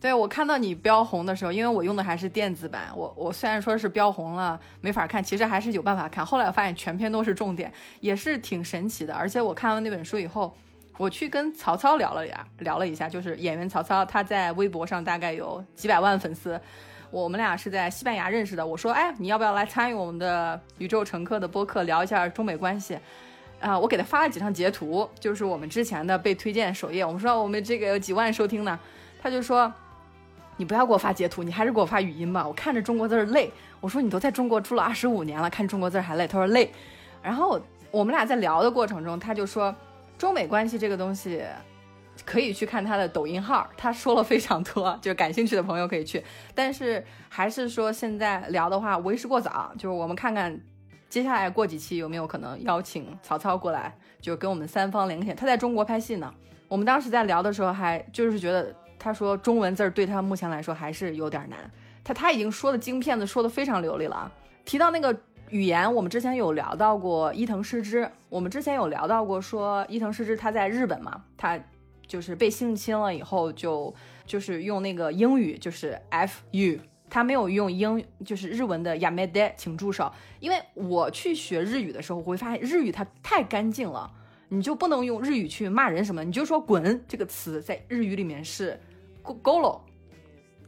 [0.00, 6.24] 对我看到你标红的时候，因为我用的还是电子版，我我虽然说是标红了没法看，其实还是有办法看。
[6.24, 9.14] 后来我发现全篇都是重点，也是挺神奇的。
[9.14, 10.56] 而且我看完那本书以后，
[10.98, 16.60] 我去跟曹操聊了呀，聊了一下，就是演员曹操，他在微博上大概有几百万粉丝。
[17.14, 18.66] 我们俩是在西班牙认识的。
[18.66, 22.98] 我说，哎，你要不要来参与我们的宇宙乘客的播客，聊一下中美关系？
[23.60, 27.04] 啊，我给他发了几张截图，就是我们之前的被推荐首页。
[27.04, 28.76] 我们说我们这个有几万收听呢，
[29.22, 29.72] 他就说，
[30.56, 32.44] 你不要给我发截图，你还是给我发语音吧。
[32.44, 33.48] 我看着中国字儿累。
[33.80, 36.26] 我说你都在中国住了二十五年了，看中国字儿还累。
[36.26, 36.68] 他说累。
[37.22, 37.60] 然后
[37.92, 39.72] 我们俩在聊的过程中，他就说，
[40.18, 41.44] 中美关系这个东西。
[42.24, 46.22] 可以去看他的抖音号，他说了非常多，就感兴趣的朋友可以去。
[46.54, 50.58] 但是还是说现在聊的话为时过早，就是我们看看
[51.08, 55.36] 接下来过几期有没有可能邀请曹操过来，就跟我们三方连线。
[55.36, 56.32] 他在中国拍戏呢。
[56.66, 61.58] 我们当时在聊的时候还就是觉得，他说中文字对他目前来说还是有点难。
[62.02, 64.32] 他他已经说的京片子说的非常流利了啊。
[64.64, 65.14] 提到那个
[65.50, 71.60] 语言，我们之前有聊到过伊藤诗织，我们之前有聊到过说伊藤诗织他在日本嘛，他。
[72.06, 73.94] 就是被性侵了以后，就
[74.26, 80.12] 就是用那个英语，就是 F U，他没有用英，就是日文的 Yamade，请住手。
[80.40, 84.10] 因为我去学日语的时候，我会发现日语它太干净了，
[84.48, 88.78] 你就不能用日语去骂人什么，你就说滚这个词在日语里面是
[89.22, 89.80] golo，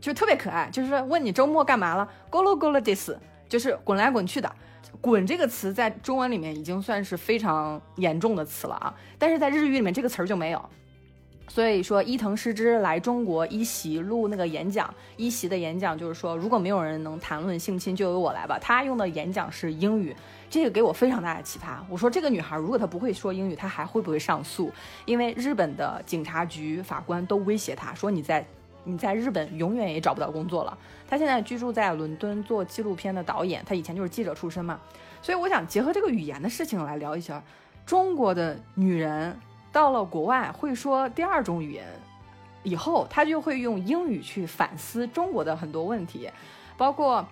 [0.01, 3.11] 就特别可爱，就是问你周末干嘛了，golo golo this，
[3.49, 4.51] 就是滚来滚去的。
[5.01, 10.71] 滚这个词在中文里面已经算是非常严重的词了啊，但是在日语里面这个词儿就没有。
[11.49, 18.59] 所以说，伊藤诗织来中国一席录那个演讲，一席的演讲就是说，如果没有人能谈论性侵，就由我来吧。
[18.61, 20.15] 他用的演讲是英语，
[20.51, 21.83] 这个给我非常大的启发。
[21.89, 24.71] 我说，这个女孩如果她不会说英语，她还会不会上诉？
[25.07, 28.45] 因为日本的警察局法官都威胁她说，你在
[28.85, 30.77] 你在日本永远也找不到工作了。
[31.09, 34.79] 她现在居住在伦敦做纪录片的导演，她以前就是记者出身嘛。
[35.23, 37.43] 所以我想结合这个语言的事情来聊一下
[37.87, 39.35] 中国的女人。
[39.77, 41.85] 到了国外会说第二种语言，
[42.63, 46.31] 以后他就会用英语去反思中国的很多问题，
[46.79, 47.29] 包括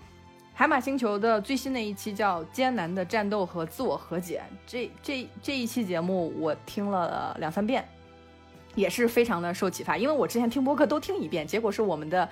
[0.52, 7.88] 海马星球的最新的一期叫《艰难的战斗和自我和解》，这这这一期节目我听了两三遍，
[8.74, 9.96] 也是非常的受启发。
[9.96, 12.28] 因为我之前听播客都听一遍，结果是我们的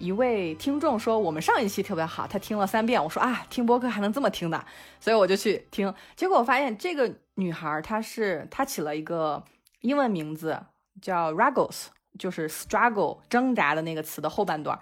[0.00, 3.02] 一位听众说我们上一期特别好，他听了三遍。
[3.02, 4.64] 我说啊，听播客还能这么听的，
[4.98, 7.14] 所以我就去听，结果我发现这个。
[7.36, 9.42] 女孩，她是她起了一个
[9.80, 10.60] 英文名字
[11.00, 11.86] 叫 Ruggles，
[12.18, 14.78] 就是 struggle 挣扎的那个词的后半段。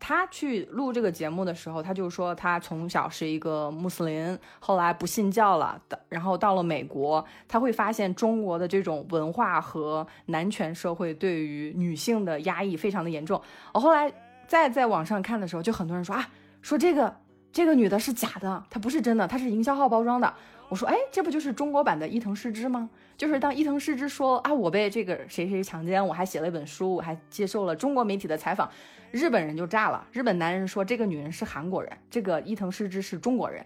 [0.00, 13.40] 她去录这个节目的时候，她就说她从小是一个穆斯林，后来不信教了的，然后到了美国，她会发现中国的这种文化和男权社会对于女性的压抑非常的严重。
[13.72, 14.12] 我后来
[14.52, 16.28] 再在网上看的时候，就很多人说啊，
[16.60, 17.16] 说这个
[17.50, 20.34] 这个女的是假的，她不是真的，她是营销号包装的。
[20.68, 22.90] 我说，哎，这不就是中国版的伊藤诗织吗？
[23.16, 28.70] 就是当伊藤诗织说啊，我被这个谁谁强奸，我还写了一本书，我还接受了中国媒体的采访，
[29.10, 30.06] 日本人就炸了。
[30.12, 33.64] 日本男人说这个女人是韩国人，这个伊藤诗织是中国人，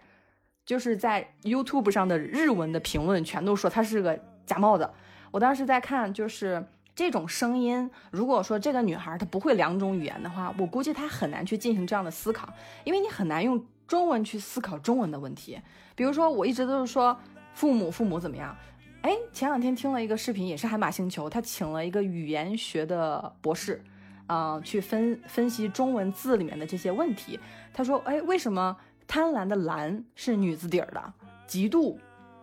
[0.65, 4.95] 就是在 YouTube 上的日文的评论全都说她是个假冒的。
[5.33, 6.65] 我当时在看，就是
[6.97, 12.49] 这种声音，如果说这个女孩她不会两种语言的话，我估计她很难去进行这样的思考，
[12.85, 15.61] 因为你很难用中文去思考中文的问题。
[15.95, 17.15] 比如说，我一直都是说
[17.53, 18.57] 父母父母怎么样？
[19.03, 23.85] 哎，前两天听了一个视频，也是海马星球，他请了一个语言学的博士，
[24.27, 27.39] 啊，去分分析中文字里面的这些问题。
[27.75, 28.75] 他说，哎，为什么
[29.07, 31.13] 贪婪的婪是女字底儿的，
[31.47, 31.95] 嫉妒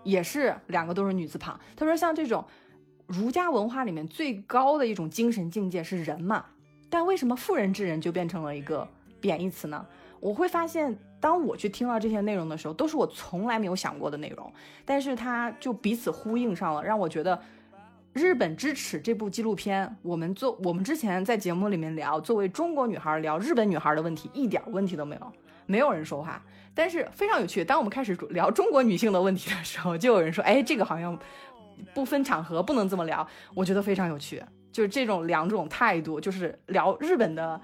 [0.03, 1.59] 也是两个都是女字旁？
[1.75, 2.45] 他说，像这种
[3.13, 6.45] 儒家文化里面最高的一种精神境界是人嘛，
[6.89, 8.87] 但为什么妇人之仁就变成了一个
[9.21, 9.85] 贬义词呢？
[10.19, 10.97] 我会发现。
[11.23, 14.51] 当我去听到这些内容的时候，都是我从来没有想过的内容，
[14.83, 17.33] 但是它就彼此呼应上了，让我觉得
[18.11, 25.31] 《日本之耻》这部纪录片，我们做我们之前在节目里面聊，作为中国女孩聊日本女孩的问题，一点问题都没有，
[25.65, 26.43] 没有人说话，
[26.75, 27.63] 但是非常有趣。
[27.63, 31.17] 当我们开始聊中国女性的问题的时候，就有人说，哎，这个好像
[31.93, 33.27] 不分场合，不能这么聊。
[33.53, 37.59] 我觉得非常有趣，就是这种两种态度，就是聊日本的。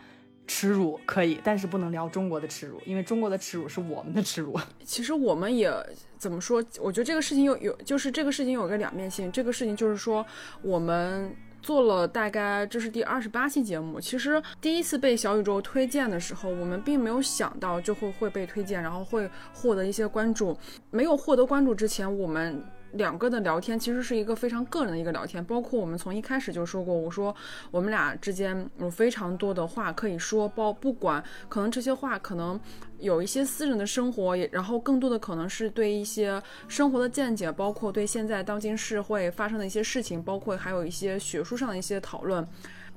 [0.51, 4.59] 耻辱可以，但是不能聊中国的耻辱，因为中国的耻辱是我们的耻辱。
[4.83, 5.71] 其实我们也
[6.17, 6.57] 怎么说？
[6.81, 9.31] 我觉得这个事情有有，就是这个事情有个两面性。
[9.31, 10.25] 这个事情就是说，
[10.63, 14.01] 我们做了大概这是第二十八期节目。
[14.01, 20.57] 其实第一次被小宇宙推荐的时候，我们并没有想到就会会被推荐，然后会获得一些关注。
[20.89, 22.59] 没有获得关注之前，我们。
[22.93, 27.35] 两个的聊天其实是一个非常个人的一个聊天，包括我们从一开始就说过，我说
[27.71, 32.59] 我们俩之间有非常多的话可以说，包不管可能这些话可能
[32.99, 42.45] 有一些私人的生活，也然后更多的可能是对一些生活的见解，包括对现在当今社会发生的一些事情，包括还有一些学术上的一些讨论，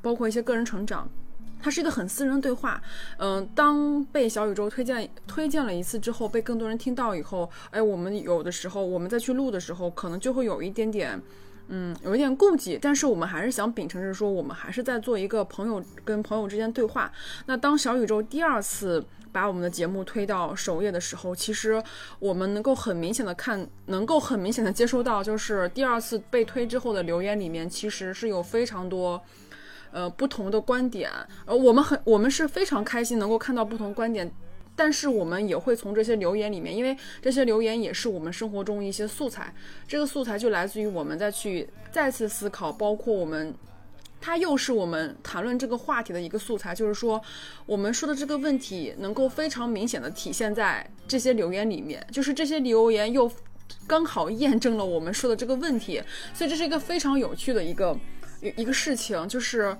[0.00, 1.08] 包括一些个人成长。
[1.62, 2.82] 它是一个很私人对话，
[3.18, 11.22] 嗯，当被小宇宙推荐推荐了一次之后，被更多人听到以后，哎，我们有的时候我们再去录的时候，可能就会有一点点，
[11.68, 17.12] 嗯，有一点顾忌，但是我们还是想秉承着说，我们还是在做一个朋友跟朋友之间对话。
[17.46, 21.80] 那当小宇宙第二次把我们的节目推到首页的时候，其实
[22.18, 29.22] 我们能够很明显的看，能够很明显的接收到，就是第二次被推之后的留言里面，其实是有非常多。
[29.92, 31.10] 呃，不同的观点，
[31.44, 34.28] 呃，我们很，我们是非常开心能够看到不同观点，
[34.74, 39.54] 但是我们也会从这些留言里面，因为这些留言也是我们生活中一些素材，
[39.86, 43.54] 这个素材就来自于我们再去再次思考，包括我们，
[44.18, 47.20] 它又是我们谈论这个话题的一个素材，就是说，
[47.66, 53.30] 我们说的这个问题能够非常明显的体现在这些留言里面，就是这些留言又
[53.86, 56.02] 刚好验证了我们说的这个问题，
[56.32, 57.94] 所以这是一个非常有趣的一个。
[58.56, 59.76] 一个事情就是，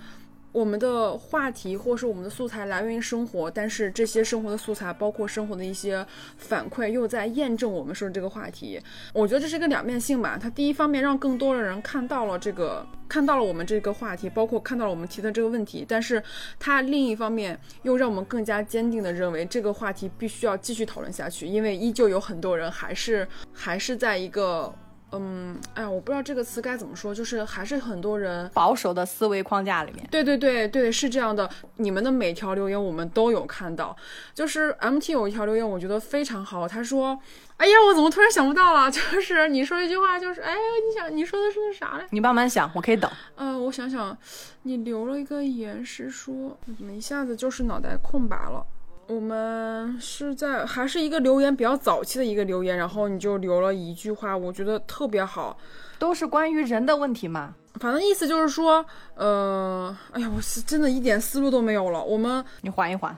[0.53, 8.81] 我们的话题或是我们的素材来源于生活，但是这些生活的素材，包括生活的一些反馈，又在验证我们说的这个话题。
[9.13, 10.39] 我觉得这是一个两面性吧。
[10.41, 16.23] 它第一方面让更多的人看到了这个，看到了我们这个话题，包括看到了我们提的这个问题，但是
[16.61, 24.73] 它另一方面又让我们更加坚定的认为这个话题必须要继续讨论下去，因为依旧有很多人还是还是在一个。
[25.13, 30.07] 嗯，哎呀，我不知道这个词该怎么说，就是还是很多人保守的思维框架里面。
[30.11, 31.49] 对对对对，是这样的。
[31.77, 33.95] 你们的每条留言我们都有看到，
[34.35, 36.67] 就是 MT 有一条留言，我觉得非常好。
[36.67, 37.19] 他说
[37.59, 38.89] ：“哎呀，我怎么突然想不到了？
[38.93, 42.07] 就是你说一句话，就是哎，你想你说的是那啥嘞？
[42.11, 43.11] 你慢慢想，我可以等。
[43.37, 44.17] 嗯，我想想，
[44.63, 48.65] 你留了一个言是说，怎么一下子就是脑袋空白了？”
[49.13, 55.59] 我们是在还是一个留言比较早期的一个留言，然后你就留了一句话，我觉得特别好，
[55.99, 57.55] 都是关于人的问题嘛。
[57.75, 62.03] 反正意思就是说，呃，哎呀，我是真的一点思路都没有了。
[62.03, 63.17] 我们你缓一缓，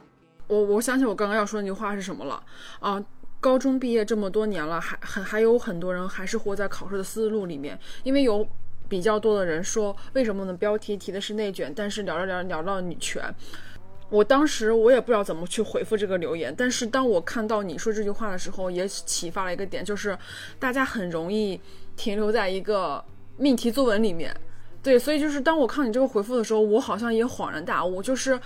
[0.49, 2.43] 我我想起我刚刚要说那句话是什么了
[2.81, 3.03] 啊？
[3.41, 8.47] 高中毕业这么多年了，还还还有很多人还是活在考试的思路里面，因为有
[8.89, 10.55] 比较多的人说，为什么呢？
[10.55, 13.23] 标题提的是内卷，但是聊着聊着聊到女权。
[14.11, 20.17] 我当时我也不知道怎么去回复这个留言，但是当我看到你说这句话的时候，也启发了一个点，就是
[20.59, 21.61] 大家很容易
[21.97, 23.03] 停留在一个
[23.39, 24.35] 命题作文里面。
[24.83, 28.39] 对，所以就是当我看你这个回复的时候，我好像也恍然大悟，就是，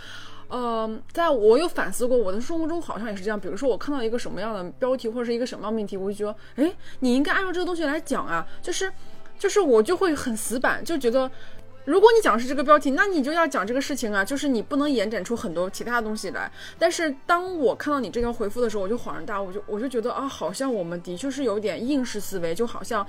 [0.47, 3.39] 呃，在我有反思过，我的生活中好像也是这样。
[3.39, 8.91] 比如说我看到一个什么样的标题或者是一个什么样命题，我就觉得，哎，你应该按照这个东西来讲啊，就是，
[9.39, 11.31] 就是我就会很死板，就觉得。
[11.89, 16.53] 如果你讲的是这个标题，那你就要讲这个事情啊，就是你不能延展出很多其他东西来。
[16.79, 23.07] 但是当我看到你这条回复的时候，我就恍然大悟，就我就觉得啊，好像我们的确是有点应试思维，就好像，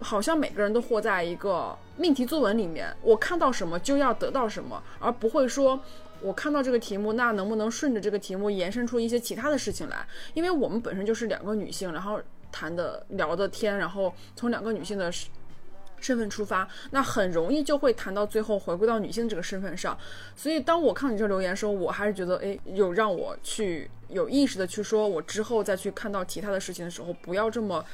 [0.00, 5.78] 好像每个人都活在一个命题作文里面，我看到什么就要得到什么，而不会说
[6.20, 10.04] 我看到这个题目，那能不能顺着这个题目延伸出一些其他的事情来？
[10.34, 15.08] 因为我们本身就是两个女性，然后谈的聊的天，然后从两个女性的。
[16.00, 19.96] 身份出发，那很容易就会谈到最后回归到女性这个身份上。
[20.34, 27.84] 所以当我看到你这留言的时候，我还是觉得，哎，有让我去有意识的去说，我之后再去看到其他的事情的时候，不要这么，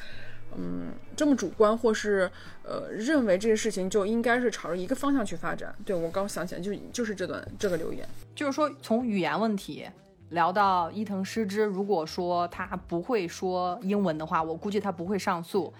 [0.57, 2.31] 嗯，这么主观，或是
[2.63, 5.75] 呃，认为这个事情就应该是朝着一个方向去发展。
[5.85, 9.87] 对我刚想起来，就就是这段这个留言，就是说从语言问题
[10.31, 15.73] 聊到伊藤诗织，如果说他不会说英文的话，我估计他不会上诉。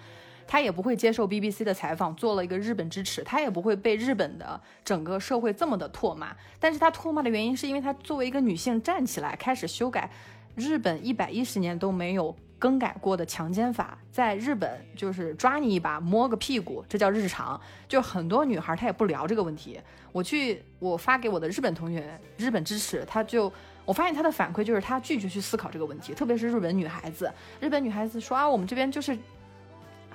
[0.47, 6.35] 他也不会接受 BBC 的采访，做了一个日本支持，他也不会被日本的整个社会这么的唾骂。
[6.59, 10.09] 但是他唾骂的原因是因为他作为一个女性站起来，开始修改
[10.55, 17.59] 日本一百一十年都没有更改过的强奸法，在日本就是抓你一把，摸个屁股，这叫日常。
[17.87, 19.79] 就很多女孩她也不聊这个问题。
[20.11, 23.51] 我去，我发给我的日本同学，日本支持，他就
[23.83, 27.29] 我发现他的反馈就是他拒绝去思考这个问题，特别是日本女孩子，
[27.59, 29.17] 日本女孩子说啊，我们这边就是。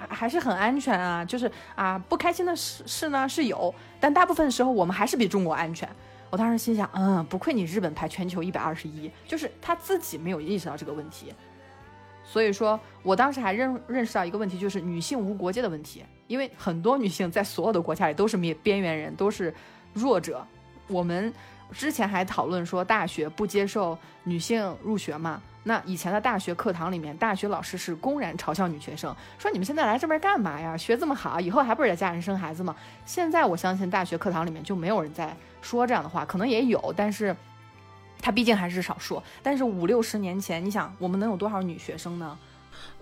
[0.09, 5.89] 还是很安全啊，就是啊，不开心的事事呢是有，但大部分时候我们还是比中国安全。
[6.31, 11.35] 我当时心想，嗯，不愧你日本排全球一百二十一，就是他自己没有意识到这个问题。
[12.23, 19.53] 所以说我当时还认认识到一个问题，就是女性无国界的问题，因为很多女性在所有的国家里都是边边缘人，都是
[19.93, 20.47] 弱者。
[20.87, 21.33] 我们
[21.73, 25.43] 之前还讨论说大学不接受女性入学嘛。
[25.63, 30.77] 那以前的大学课堂里面，大学老师是公然嘲笑女学生，说你们现在来这边干嘛呀？
[30.77, 32.75] 学这么好，以后还不是得嫁人生孩子吗？
[33.05, 37.37] 现在我相信大学课堂里面就没有人在说这样的话，可能也有，但是
[38.21, 39.23] 他毕竟还是少数。
[39.43, 42.39] 但是五六十年前，你想我们能有多少女学生呢？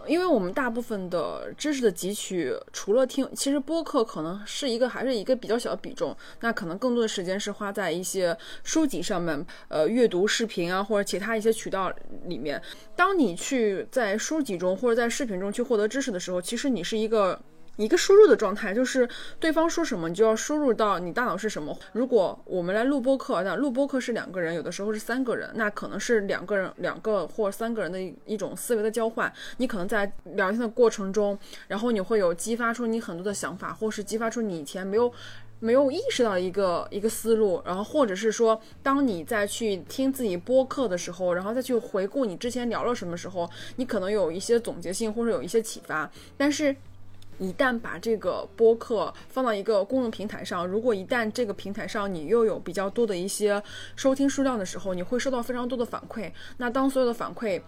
[0.09, 6.17] 因为我们大部分的知识的汲取，除了听，其实播客可能是一个还是一个比较小的比重。
[6.41, 11.93] 那可能更多的时间是花在一些书籍上面，呃，阅读视频啊，或者其他一些渠道
[12.25, 12.61] 里面。
[12.97, 17.41] 当你去在书籍中或者在视频中去获得知识的时候，其实你是一个。
[17.79, 21.77] 一个输入的状态，就是对方说什么，你就要输入到你大脑是什么。
[21.93, 29.33] 如果我们来录播课，那录播课是两个人，有的时候是三个人，那可能是两个人、两个或三个人的一种思维的交换。
[29.59, 31.39] 你可能在聊天的过程中，
[31.69, 35.13] 然后你会有激发出你很多的想法，或是激发出你以前没有
[35.61, 46.75] 没有意识到一个一个思路，然后或者是说，当你再去听自己播客的时候，然后再去回顾你之前聊了什么时候，你可能有一些总结性或者有一些启发，但是。
[47.39, 53.63] 一旦把这个播客放到一个公众平台上，如果一旦这个平台上你又有比较多的一些
[53.97, 56.31] 收听数量的时候，你会收到非常多的反馈。
[56.57, 57.61] 那当所有的反馈，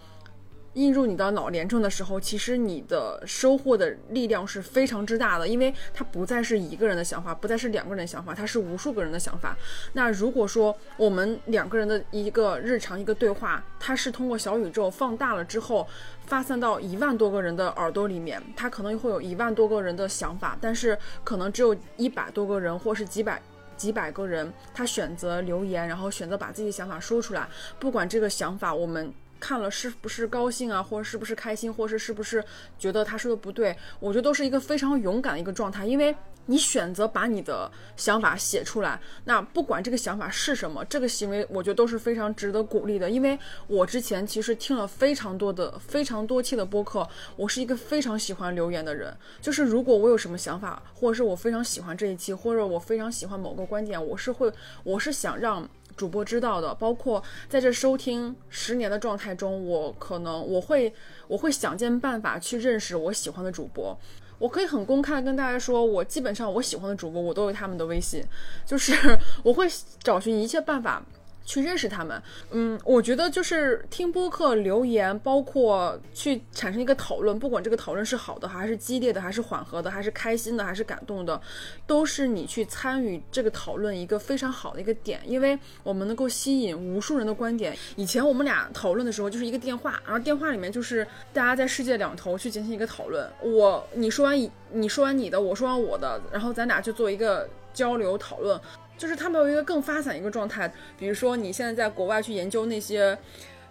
[0.75, 9.57] 映入你的脑联中的时候，其实你的收获的力量是非常之大的，因为它不再是一个人的想法，不再是两个人的想法，它是无数个人的想法。
[9.95, 15.85] 那如果说我们两个人的一个日常一个对话，它是通过小宇宙放大了之后，
[16.27, 23.43] 发散到一万多个人的耳朵里面，它可能会有一万多个人的想法，但是可能只有一百多个人或是几百
[23.77, 27.49] 几百个人，他选择留言，然后选择把自己的想法说出来，
[27.81, 29.13] 不管这个想法我们。
[29.41, 32.45] 看了是不是高兴啊，或者是不是开心，或是是不是
[32.79, 33.75] 觉得他说的不对？
[33.99, 36.15] 我觉得都是一个非常勇敢的一个状态，因为
[36.47, 43.09] 你选择把你的想法写出来，那不管这个想法是什么，这个行为我觉得都是非常值得鼓励的。
[43.09, 49.17] 因为我之前其实听了非常多的、非常多期的播客，我是一个非常喜欢留言的人。
[49.41, 55.69] 就是如果我有什么想法，或者是我非常喜欢这一期，或者我非常喜欢某个观点，我是会，我是想让。
[56.01, 60.91] 主播知道的，包括在这收听十年的状态中，我可能我会
[61.29, 63.95] 我会想尽办法去认识我喜欢的主播。
[64.39, 68.25] 我可以很公开的跟大家说，我基本上我喜欢的主播，我都有他们的微信，
[68.65, 68.95] 就是
[69.45, 69.67] 我会
[70.03, 71.05] 找寻一切办法。
[71.45, 72.23] 去认识他们，
[72.53, 81.41] 嗯，我觉得就是听播客留言，包括去产生一个讨论，不管这个讨论是好的，还是激烈的，还是缓和的，还是开心的，还是感动的，
[81.87, 87.77] 都是你去参与这个讨论一个非常好的一个点，因为我们能够吸引无数人的观点。
[87.97, 98.61] 以前我们俩讨论的时候就是一个电话，然后电话里面就是大家在世界两头去进行一个讨论，我你说完你说完你的，我说完我的，然后咱俩就做一个交流讨论。
[99.01, 103.17] 就是他们有一个更发散一个状态，比如说你现在在国外去研究那些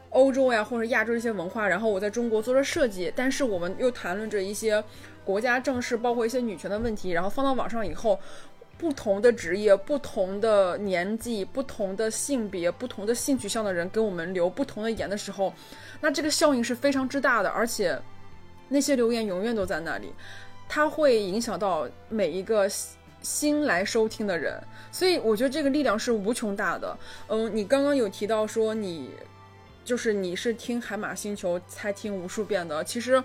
[0.10, 4.84] 欧洲呀或者亚洲一些文化，然后我在中国做着设计，但是我们又谈论着一些
[5.24, 8.20] 国家政事，包括一些女权的问题，然后放到网上以后，
[8.76, 15.54] 不同的职业、不同的年纪、不同的性别、不同的性取向的人给我们留不同的言的时候，
[16.02, 17.96] 那这个效应是非常之大的，而且
[18.70, 20.12] 那些留言永远都在那里，
[20.68, 22.68] 它会影响到每一个。
[23.22, 24.62] 新来收听的人，
[24.92, 26.98] 所以我觉得这个力量是无穷大的。
[27.28, 29.10] 嗯，你刚刚有提到说你，
[29.84, 32.84] 就是你是听海马星球才听无数遍的。
[32.84, 33.16] 其实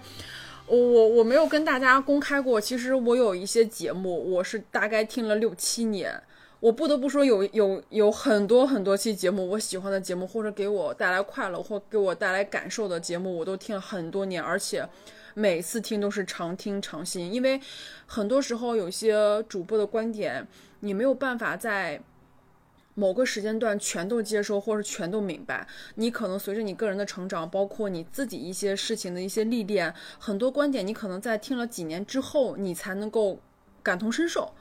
[0.67, 6.23] 我我我没有跟大家公开过，其实我有一些节目，我是大概听了六七年。
[6.61, 14.83] 我不得不说，有有有很多很多期节目，我喜欢的节目，或者给我带来快乐或给我带来感受的节目，我都听了很多年，而且
[15.35, 17.33] 每次听都是常听常新。
[17.33, 17.61] 因为
[18.07, 20.47] 很多时候有些主播的观点，
[20.81, 22.01] 你没有办法在
[22.95, 25.67] 某个时间段全都接收，或者全都明白。
[25.97, 33.41] 你可能随着你个人的成长，包括你自己一些事情的一些历练，很多观点你可能在听了几年之后，你才能够
[33.83, 34.53] 感同身受。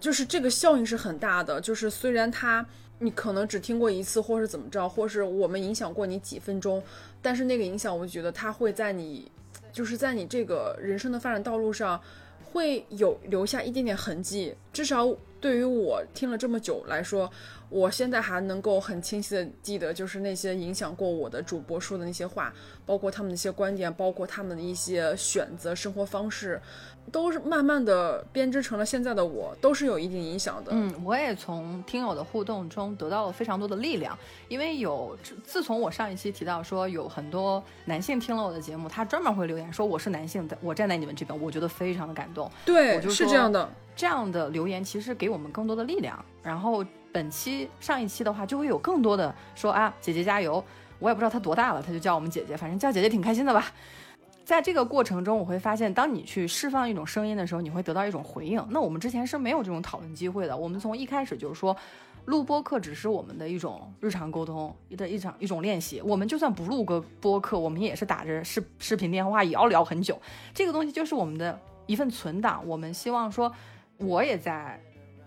[0.00, 2.66] 就是这个效应是很大的，就是虽然他
[2.98, 6.82] 你可能只听过一次，或是怎么着，或是我们影响过你几分钟，
[7.22, 9.30] 但是那个影响，我觉得它会在你，
[9.72, 12.00] 就是在你这个人生的发展道路上，
[12.44, 14.54] 会有留下一点点痕迹。
[14.72, 15.08] 至少
[15.42, 17.30] 对于我听了这么久来说，
[17.68, 22.50] 我现在还能够很清晰的记得，就是那些影响过我的主播说的那些话，
[22.86, 26.58] 包括他们的一些观点，包括他们的一些选择生活方式。
[27.10, 30.70] 都是慢慢的编织成了现在的我，都是有一定影响的。
[30.72, 34.16] 嗯，我也从听友的互动中得到了非常多的力量，
[34.46, 42.48] 因为有自从我上一期提到说有很多男性听了我的节目，他专门会留言说我是男性，我站在你们这边，我觉得非常的感动。
[42.64, 46.24] 对，是这样的，这样的留言其实给我们更多的力量。
[46.42, 50.62] 然后本期上一期的话，就会有更多的说啊，姐姐加油！
[50.98, 53.66] 我也不知道她多大了，她就叫我们姐姐，反正叫姐姐挺开心的吧。
[54.44, 58.64] 在这个过程中，我会发现，当你去释放一种声音的时候，你会得到一种回应。
[58.70, 60.56] 那我们之前是没有这种讨论机会的。
[60.56, 61.76] 我们从一开始就是说，
[62.24, 66.00] 录播课只是我们的一种日常沟通的一场一种练习。
[66.02, 70.20] 我们就算不录个播客，我们也是打着视视频电话也要聊很久。
[70.52, 72.66] 这个东西就是我们的一份存档。
[72.66, 73.50] 我们希望说，
[74.02, 74.80] 我也在。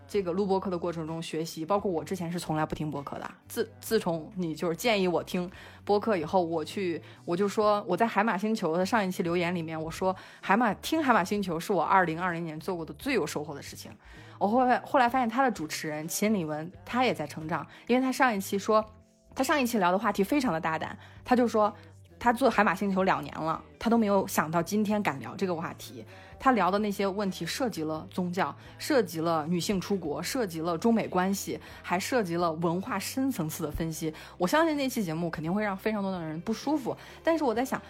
[0.07, 3.29] 这个录播课的过程中学习，包括我之前是从来不听播客的。
[3.47, 5.49] 自自从你就是建议我听
[5.83, 13.91] 播客以后，我去我就说我在海马星球的上一期留言里面，我说海马听海马星球是我二零二零年做过的最有收获的事情。
[14.37, 18.85] 我后来后来发现他的主持人秦李文他也在成长，因为他上一期说
[19.33, 20.95] 他上一期聊的话题非常的大胆，
[21.25, 21.75] 他就说
[22.19, 26.05] 他做海马星球两年了，他都没有想到今天敢聊这个话题。
[26.39, 34.13] 他聊的那些问题涉及了宗教，涉及了女性出国，涉及了中美关系，还涉及了文化深层次的分析。
[34.37, 36.95] 我相信那期节目肯定会让非常多的人不舒服。
[37.23, 37.81] 但是我在想，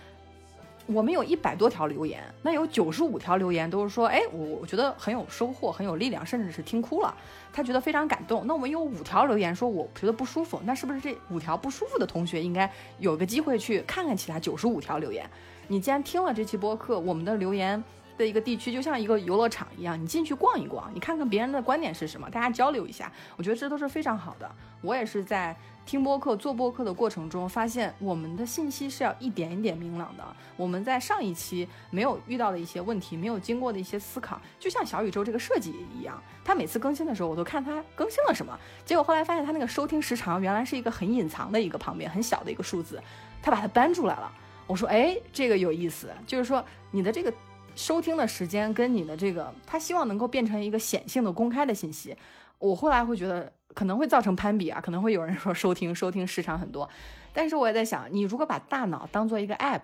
[0.86, 7.14] 我们有一百多条留言，那有九十五条留言都是说，哎，我我觉得很有收获，很有力量，甚至是听哭了，
[7.52, 8.46] 他觉得非常感动。
[8.46, 15.30] 那我们有五条留言说我觉得不舒服，那是不是这五条不舒服的同学应该有个机会去看看其他九十五条留言？
[15.68, 17.84] 你既然听了这期播客，我们的留言。
[18.18, 24.49] 的一个地区就像一个游乐场一样，你进去逛一逛，你看看别人的观点是什么，大家交流一下，我觉得这都是非常好的。
[24.82, 25.55] 我也是在
[25.86, 30.24] 听播客、做播客的过程中，发现我们的信息是要一点一点明朗的。
[30.55, 38.57] 我们在上一期没有遇到的一些问题，没有经过的一些思考，就像小宇宙这个设计一样，它每次更新的时候，我都看它更新了什么。
[38.86, 43.01] 结果后来发现，它那个收听时长原来是一个很隐藏的一个旁边很小的一个数字，
[43.41, 44.32] 它把它搬出来了。
[44.68, 47.34] 我说，哎，这个有意思，就是说你的这个。
[47.76, 52.16] 收听的时间跟你的这个，他希望能够变成一个显性的、公开的信息。
[52.58, 56.90] 我后来会觉得可能会造成攀比啊，可能会有人说收听收听时长很多，
[57.34, 59.84] 但是我也在想，你如果把大脑当做一个 app，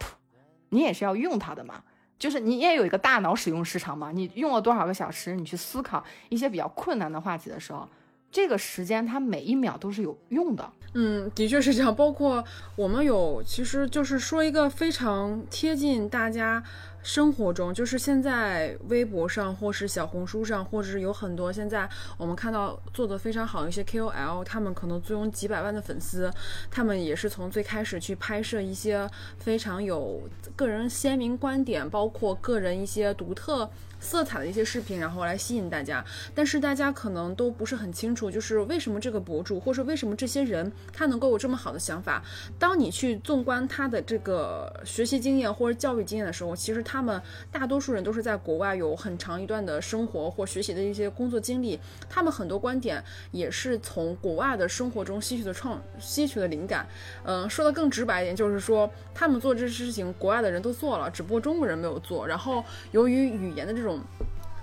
[0.69, 1.83] 你也是要用它的嘛，
[2.17, 7.85] 就是你也有一个大脑使用时长嘛，你用了多少个小时，你去思考一些比较困难的话题的时候，
[8.31, 10.71] 这个时间它每一秒都是有用的。
[10.93, 11.93] 嗯，的确是这样。
[11.93, 12.43] 包括
[12.75, 16.63] 我们有，其实就是说一个非常贴近大家。
[17.03, 26.31] 生活中，就是现在微博上，或是小红书上，或者是有很多现在我们看到做的非常好的一些 KOL，他们可能坐拥几百万的粉丝，
[26.69, 30.21] 他们也是从最开始去拍摄一些非常有
[30.55, 33.69] 个人鲜明观点，包括个人一些独特。
[34.01, 36.03] 色彩的一些视频，然后来吸引大家，
[36.35, 42.21] 但是大家可能都不是很清楚，就是为什么这个博主，或者为什么这些人他能够有这么好的想法。
[42.59, 47.21] 当你去纵观他的这个学习经验或者教育经验的时候，其实他们
[47.51, 51.79] 大多数人都是在国外有很长一段的生活或学习的一些工作经历，
[52.09, 56.87] 他们很多观点也是从国外的生活中吸取的创吸取的灵感。
[57.23, 62.27] 嗯，说的更直白一点，就是说他们做这事情，国外的人都做了，只不过中国人没有做。
[62.27, 63.90] 然后由于语言的这种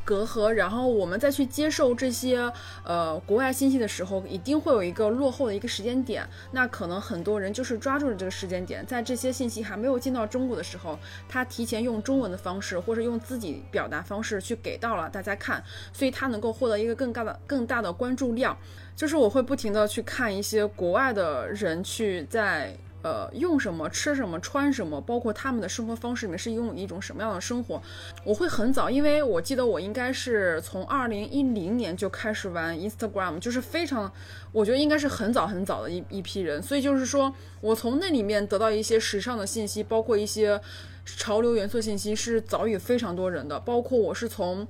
[0.05, 2.51] 隔阂，然后我们再去接受这些
[2.83, 6.27] 呃国外信息的时候，一定会有一个落后的一个时间点。
[6.53, 10.99] 那可能很多人就是抓住了这个时间点，在这些信息还没有进到中国的时候，
[11.29, 15.63] 他提前用中文的方式或者用自己表达方式去给到了大家看，
[15.93, 18.57] 所以他能够获得一个更大的更大的关注量。
[18.97, 27.81] 就是我会不停的去看一些国外的人去在呃，用什么吃什么穿什么，包括他们的生活方式里面是用一种什么样的生活，
[28.25, 34.13] 我会很早，因为我记得我应该是从二零一零年就开始玩 Instagram，就是非常，
[34.51, 40.61] 我觉得应该是很早很早的一一批人，所以就是说我从那里面得到一些时尚的信息，包括一些
[41.05, 44.67] 潮流元素信息，是早于非常多人的，包括我是从，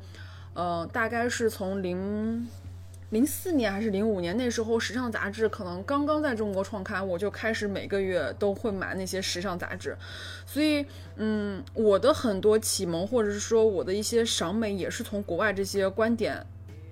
[0.52, 2.46] 呃，大概是从零。
[3.10, 9.96] 零四年还是零五年，那时候时尚杂志可能刚刚在中国创刊，我就开始每个月都会买那些时尚杂志，
[10.46, 10.84] 所以，
[11.16, 16.44] 嗯，我的很多启蒙或者是说我的一些赏美也是从国外这些观点。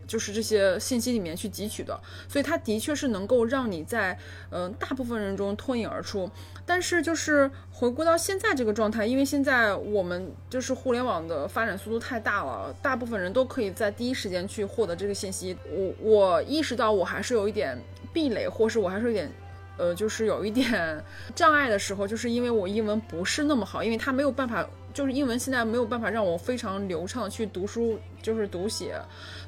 [0.06, 4.16] 就是这些信息里面去汲取的，所以它的确是能够让你在
[4.50, 6.30] 嗯大部分人中脱颖而出。
[6.66, 15.56] 但是就是回归到现在这个状态，因为现在我们就是互联网的发展速度太大了，大部分人都可以在第一时间去获得这个信息。
[15.70, 17.78] 我我意识到我还是有一点
[18.12, 19.30] 壁垒，或是我还是有点
[19.78, 21.02] 呃，就是有一点
[21.36, 24.66] 障碍的时候，就是因为我英文不是那么好，因为它没有办法。
[24.94, 28.98] 就是英文现在没有办法让我非常流畅去读书，就是读写，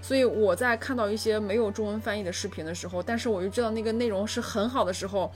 [0.03, 5.33] 所以我在看到一些没有中文翻译的视频的时候，但是我又知道那个内容是很好的时候，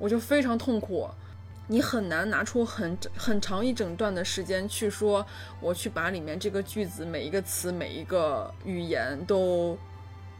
[0.00, 1.08] 我就非常痛苦。
[1.68, 5.24] 你很难拿出很很长一整段的时间去说，
[5.60, 9.78] 我去把里面这个句子每一个词每一个语言都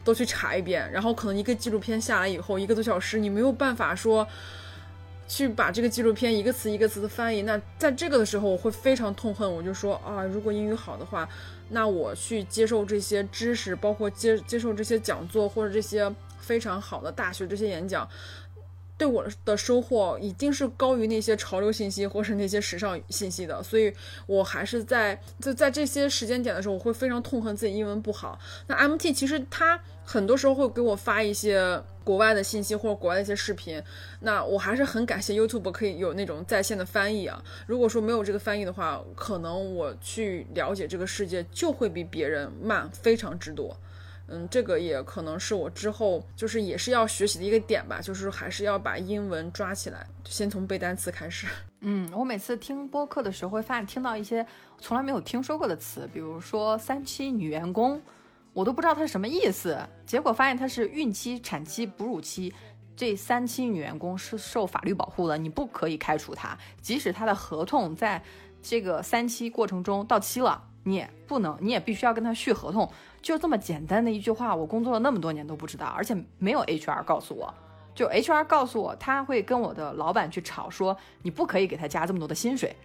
[0.03, 4.27] 都去查一遍，然后可能一个纪录片下来以后一个多小时，你没有办法说。
[5.27, 11.25] 去把这个纪录片一个词一个词的翻译，那在这个的时候我会非常痛恨，我就说啊，如果英语好的话，
[11.69, 18.05] 那我去接受这些知识，包括接接受这些讲座或者这些非常好的大学这些演讲。
[19.01, 23.91] 对我的收获一定是高于那些潮流信息或是那些时尚信息的，所以
[24.27, 28.37] 我还是在就在这些时间点的时候，我会非常痛恨自己英文不好。
[28.67, 33.81] 那 MT 其实他很多时候会给我发一些国外的信息或者国外的一些视频，
[34.19, 37.43] 那我还是很感谢 YouTube 可以有那种在线的翻译啊。
[37.65, 43.75] 如果说没有这个翻译的话，可能我去了解这个世界就会比别人慢非常之多。
[44.31, 51.47] 嗯，这个也可能是我之后就是也是要学习的一个点吧，就是还是要把英文抓起来，先从背单词开始。
[51.81, 54.45] 嗯，我每次听播客的时候会发现听到一些
[54.77, 58.01] 从来没有听说过的词，比如说三期女员工，
[58.53, 59.77] 我都不知道它是什么意思。
[60.05, 62.53] 结果发现它是孕期、产期、哺乳期
[62.95, 68.21] 这三期女员工是受法律保护的，你不可以开除她，即使她的合同在
[68.61, 72.91] 这个三期过程中到期了，你也不能，你也必须要跟她续合同。
[73.21, 77.53] 就这么简单的一句话，我工作了那么多年都不知道，而且没有 HR 告诉我，
[77.95, 82.75] 就 HR 告诉我他会跟我的老板去吵，说你不可以给他加这么多的薪水。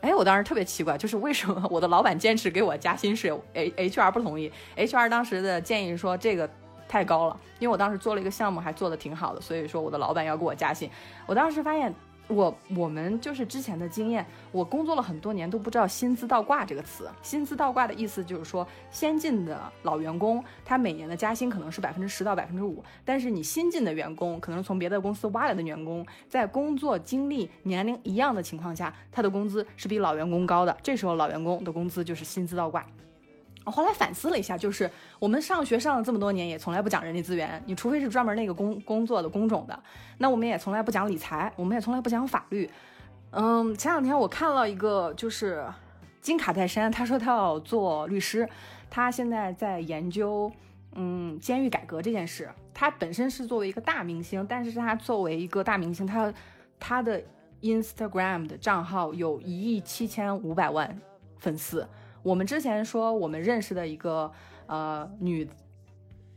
[0.00, 4.50] 哎，我当时特别奇怪，就是为什么我的老板坚持给我加薪水，H HR 不同意。
[4.76, 6.48] HR 当时的建议说这个
[6.90, 10.90] 太高了，因为我当时做了一个项目还做的挺好的，所以说我的老板要给我加薪。
[11.26, 11.94] 我当时发现。
[12.32, 17.10] 我我们就是之前的经验，我工作了很多年都不知道“薪资倒挂”这个词。
[17.22, 30.76] 薪资倒挂的意思就是说，先进的老员工他每年的加薪可能是百分之十到百分之五，但是你新进的员工，可能从别的公司挖来的员工，在工作经历、年龄一样的情况下，他的工资是比老员工高的。
[30.84, 32.86] 这时候老员工的工资就是薪资倒挂。
[33.70, 37.62] 后来反思了一下，就是我们上学上了这么多年，也从来不讲人力资源。
[37.66, 39.82] 你除非是专门那个工工作的工种的，
[40.18, 42.70] 那我们也从来不讲理财，我们也从来不讲法律。
[43.30, 45.64] 嗯，前两天我看了一个，就是
[46.20, 48.48] 金卡戴珊，他说他要做律师，
[48.90, 50.50] 他现在在研究
[50.94, 52.48] 嗯监狱改革这件事。
[52.72, 56.32] 他本身是作为一个大明星，但是他作为一个大明星，他
[56.78, 57.22] 他的
[57.60, 60.98] Instagram 的账号有一亿七千五百万
[61.38, 61.86] 粉丝。
[62.22, 64.30] 我们之前说我们认识的一个
[64.66, 65.48] 呃女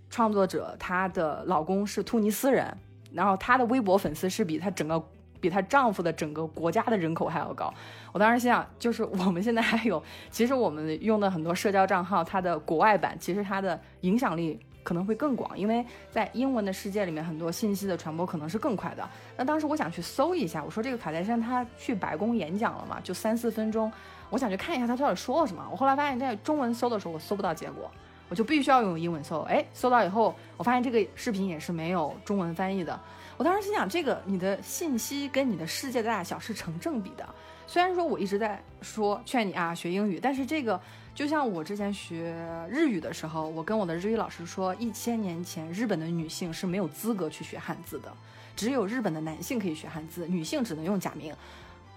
[0.10, 2.78] 创作者，她的老公是突尼斯人，
[3.12, 5.04] 然后她的微博粉丝是比她整个
[5.42, 7.74] 比她丈夫的整个国家的人口还要高。
[8.12, 19.10] 我当时心想，就是我们现在还有，其实我们用的很多社交账号，它的国外版其实它的影响力可能会更广，因为在英文的世界里面，很多信息的传播可能是更快的。
[19.38, 23.00] 那当时我想去搜一下，我说这个卡戴珊她去白宫演讲了嘛？
[23.02, 23.92] 就三四分钟。
[24.30, 25.64] 我想去看一下他到底说了什么。
[25.72, 27.90] 我后来发现，在中文搜的时候，我搜不到结果，
[28.30, 29.42] 我就必须要用英文搜。
[29.42, 33.00] 哎，搜到以后，我发现这个视频也是没有中文翻译的。
[33.38, 37.24] 我当时心想，这个你的信息跟你的世界的大小是成正比的。
[37.68, 40.80] 虽然说我一直在说劝你啊学英语，但是这个
[41.16, 42.36] 就像我之前学
[42.70, 48.12] 日语的时候，我跟我的日语老师说，一千年前日本的女性是没有资格去学汉字的，
[48.56, 51.34] 只有日本的男性可以学汉字，女性只能用假名。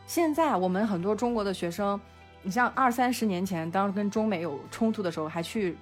[0.06, 2.00] 现在我们很多中国的学生。
[2.42, 5.76] 你像二三十年前，当跟中美有冲突的时候，还去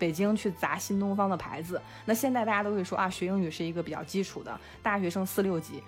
[0.00, 1.80] 北京去砸新东方的牌子。
[2.06, 5.80] 那现在大家都会说啊，学英语是一个比较基础的，大学生四六级，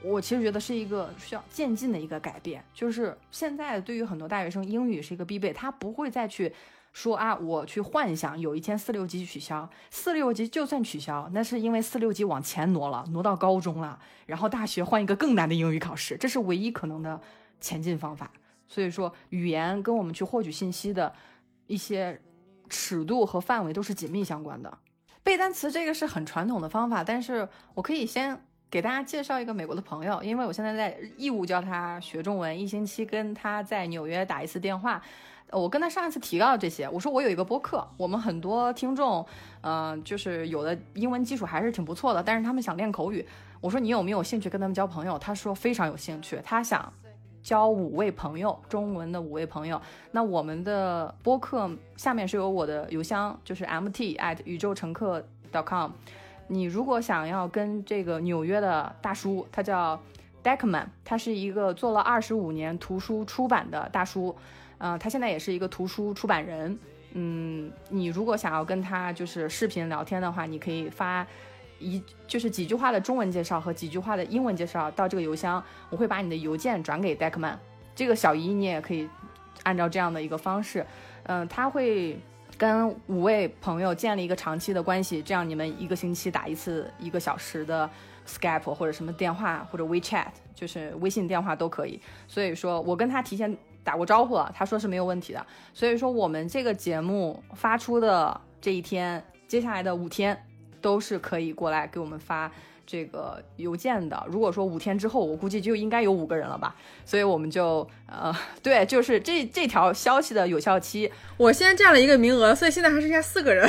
[0.00, 6.52] 我其实觉得是一个需要渐进的一个改变，就是现在对于很多大学生，英语是一个必备，他不会再去
[6.92, 17.20] 说啊，我去幻想有一天四六级取消，四六级就算取消，那是因为四六级往前挪了，挪到高中了，然后大学换一个更难的英语考试，这是唯一可能的
[17.60, 18.30] 前进方法。
[18.68, 21.12] 所以说，语言跟我们去获取信息的
[21.66, 22.20] 一些
[22.68, 24.78] 尺度和范围都是紧密相关的。
[25.24, 28.40] 背单词这个是很传统的方法，但是我可以先。
[28.70, 35.00] 给大家介绍一个美国的朋友，因为我现在在义务教他学中文，一星期跟他在纽约打一次电话。
[35.50, 39.24] 我跟他上一次提到这些，我说我有一个播客，我们很多听众，
[39.62, 43.26] 嗯，就是有的英文基础还是挺不错的，但是他们想练口语。
[43.62, 45.18] 我说你有没有兴趣跟他们交朋友？
[45.18, 46.92] 他说非常有兴趣，他想
[47.42, 49.80] 交五位朋友，中文的五位朋友。
[50.10, 55.92] 那我们的播客下面是有我的邮箱，就是 mt at 宇宙乘客 com。
[56.50, 60.00] 你如果想要跟这个纽约的大叔，他叫
[60.42, 64.34] Deckman，他是一个做了二十五年图书出版的大叔，
[64.78, 66.78] 呃，他现在也是一个图书出版人。
[67.12, 71.26] 嗯，你如果想要跟他就是视频聊天的话，你可以发
[71.78, 77.56] 一就是几句话的中文介绍和几句话的英文介绍到这个邮箱，我会把你的邮件转给 Deckman。
[77.94, 79.08] 这个小姨你也可以
[79.64, 80.86] 按照这样的一个方式，
[81.24, 82.18] 嗯，他会。
[82.58, 87.88] 跟五位朋友建立一个长期的关系，这样你们一个星期打一次一个小时的
[88.26, 92.00] Skype 或者什么电话或者 WeChat，就是微信电话都可以。
[92.26, 95.46] 所以说我跟他提前打过招呼了，他说是没有问题的。
[95.72, 100.36] 所以说我们这个节目发出的这一天，接下来的五天
[100.80, 102.50] 都是可以过来给我们发。
[102.90, 106.74] 这个邮件的，如果说五天之后，我估计就应该有五个人了吧，
[107.04, 113.68] 所以我们就呃，对，就是这这条消息的有效期，我先占了一个名额，所以现在还剩下四个人。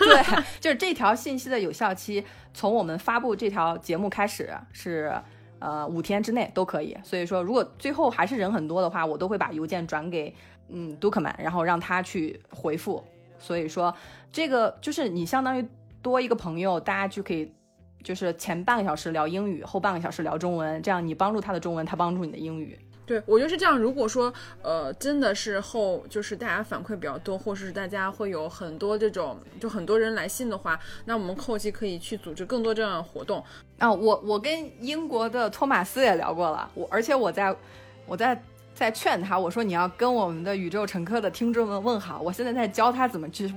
[0.00, 0.22] 对，
[0.60, 5.18] 就是这条信息的有效期，从我们发布这条节目开始是
[5.60, 6.94] 呃五天之内都可以。
[7.02, 10.34] 所以说，如果最后还是人很多的话，我都会把邮件转给
[10.68, 13.02] 嗯杜克曼，然后让他去回复。
[13.38, 13.94] 所以说，
[14.30, 15.66] 这个就是你相当于
[16.02, 17.50] 多一个朋友，大家就可以。
[18.02, 22.78] 就是前半个小时聊英语，后半个小时聊中文，这样你帮助他的中文，他帮助你的英语。
[23.04, 23.78] 对我觉得是这样。
[23.78, 24.30] 如果说
[24.60, 33.42] 呃真的是后就是大家反馈比较多，或者是大家会有很多这种就很多人来信的话，那我们后期可以去组织更多这样的活动。
[33.78, 37.56] 啊，我我跟英国的托马斯也聊过了，我而且我在
[38.04, 38.38] 我在
[38.74, 43.48] 在劝他，我说你要跟我们的宇宙乘客的听众们问好，我现在在教他怎么去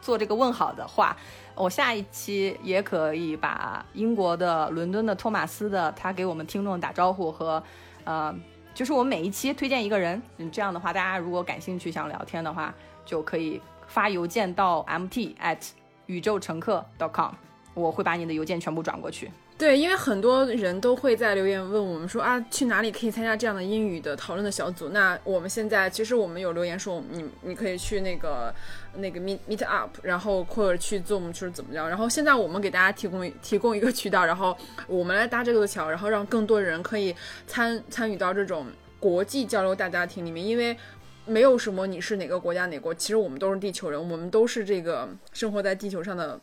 [0.00, 1.16] 做这个问好的话。
[1.54, 7.62] 我下一期也可以把英国的伦敦的托马斯的他给我们听众打招呼和，
[8.04, 8.34] 呃，
[8.74, 12.74] 就是我们每一期推荐一个人，嗯，这样的话，大家如果感兴趣想聊天的话，
[13.06, 15.66] 就可以发邮件到 mt at
[16.04, 17.32] 宇宙乘客 dot com，
[17.72, 19.30] 我会把你的邮件全部转过去。
[19.58, 24.90] 对，因为很多人都会在留言问我们说啊，去哪里可以参加这样的英语的讨论的小组？
[24.90, 28.54] 那我们现在其实我们有留言说，你你可以去那个
[28.96, 31.88] 那个 meet meet up，然后或者去 zoom 就是怎么着？
[31.88, 34.54] 然后现在我们给大家提供提供一个渠道，然后
[34.86, 38.66] 我们来搭这个桥，然后让更多人可以参参与到这种
[39.00, 40.46] 国际交流大家庭里面。
[40.46, 40.76] 因为
[41.24, 46.38] 没有什么你是哪个国家哪国，其实我们都是地球人，我们都是这个生活在地球上的。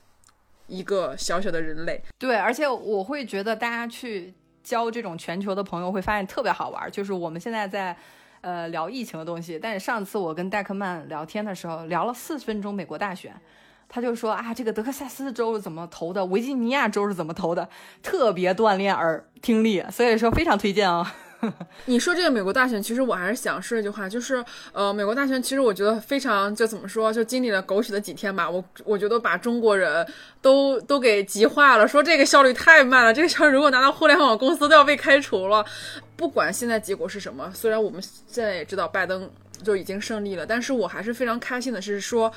[0.68, 4.34] 一个小小的人类，对，而且我会觉得大家去
[4.64, 6.90] 交这种全球的朋友会发现特别好玩。
[6.92, 7.96] 就是我们现在在
[8.42, 13.34] 呃聊疫情的东西，但是上次我跟戴克曼聊天的时候，聊了四十分钟美国大选，
[13.90, 17.68] 他就说啊，这个德克萨斯州是怎么投的，维吉尼亚州是怎么投的，
[18.02, 21.14] 特别锻炼耳听力，所以说非常推荐啊。
[21.86, 28.50] 你说这个美国大选，其实我还是想说一句话，就是呃，美国大选其实我觉得非常就怎么说，就经历了狗血的几天吧。
[28.50, 30.06] 我我觉得把中国人
[30.42, 35.66] 都都给急坏了，说这个效率太慢了，这个效率如果拿到互联网公司都要被开除了。
[36.16, 39.30] 不管现在结果是什么，虽然我们现在也知道拜登
[39.64, 42.32] 就已经胜利了，但是我还是非常开心的是说。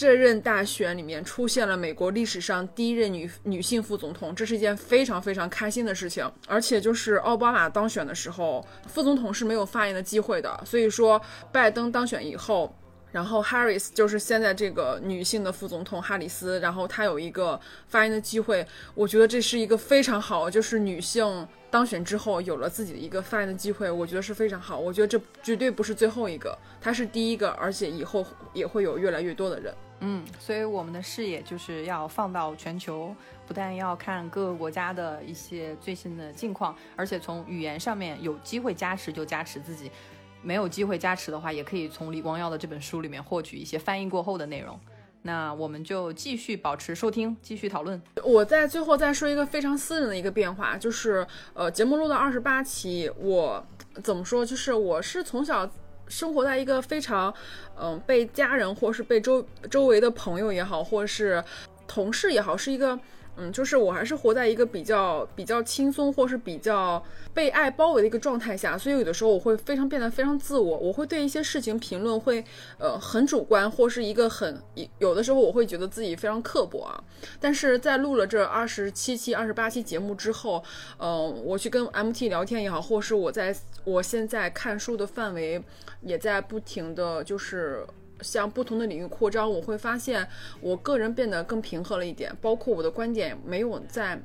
[0.00, 6.26] 这任大选里面出现了美国历史上第一任女女性副总统，这是一件非常非常开心的事情。
[6.48, 10.58] 而且就是奥巴马当选的时候，副总统是没有发言的机会的。
[10.64, 11.20] 所以说，
[11.52, 12.74] 拜登当选以后，
[13.12, 18.66] 然后 Harris 就是现在这个女性的副总统哈里斯，然后她有一个发言的机会。
[18.94, 24.78] 我觉得这是一个非常好，就是女性当选之后有了自己的一个发言的机会，我觉得是非常好。
[24.78, 28.24] 我觉得这绝对不是最后一个，她是第一个，而且以后
[28.54, 29.74] 也会有越来越多的人。
[30.00, 33.14] 嗯，所以我们的视野就是要放到全球，
[33.46, 39.90] 不但要看各个国家的一些最新的境况，而且从语言上面有机会加持就加持自己，
[40.42, 44.80] 没有机会加持的话，也可以从李光耀的这本书里面获取一些翻译过后的内容。
[45.22, 48.00] 那我们就继续保持收听，继续讨论。
[48.24, 53.62] 我在最后再说一个非常私人的一个变化，就是呃，节目录到二十八期，我
[54.02, 54.46] 怎么说？
[54.46, 55.70] 就是我是从小
[56.10, 57.32] 生活在一个非常
[57.80, 61.42] 嗯、被家人或是被周周围的朋友也好，或是
[61.86, 62.98] 同事也好，是一个。
[63.40, 72.44] 嗯，就是我还是活在一个比较比较轻松，或是比较被爱包围的一个状态下，所以有的时候我会非常变得非常自我，我会对一些事情评论会
[72.76, 74.62] 呃很主观，或是一个很
[74.98, 77.02] 有的时候我会觉得自己非常刻薄啊。
[77.40, 80.62] 但是在录了这二十七期、二十八期节目之后，
[80.98, 85.62] 嗯、我去跟 MT 聊天也好，或是我在我现在看书的范围
[86.02, 87.86] 也在不停的就是。
[88.22, 90.26] 向不同的领域扩张，我会发现
[90.60, 94.20] 我个人变得更平和了一点，包括我的观点没有再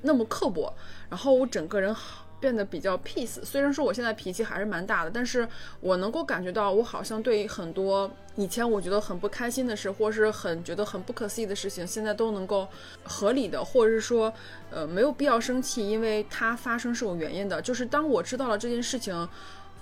[0.00, 0.72] 那么刻薄，
[1.08, 1.94] 然后我整个人
[2.40, 3.42] 变得比较 peace。
[3.44, 5.46] 虽然说我现在脾气还是蛮大的，但是
[5.80, 12.66] 我能够感觉到，我好像对很多以前我觉得很不开心的事，或是很觉得很不可思议的事情，现在都能够
[13.04, 14.32] 合理的，或者是说，
[14.70, 17.62] 呃，没有必要生气，因为它发生是有原因的。
[17.62, 19.28] 就是当我知道了这件事情。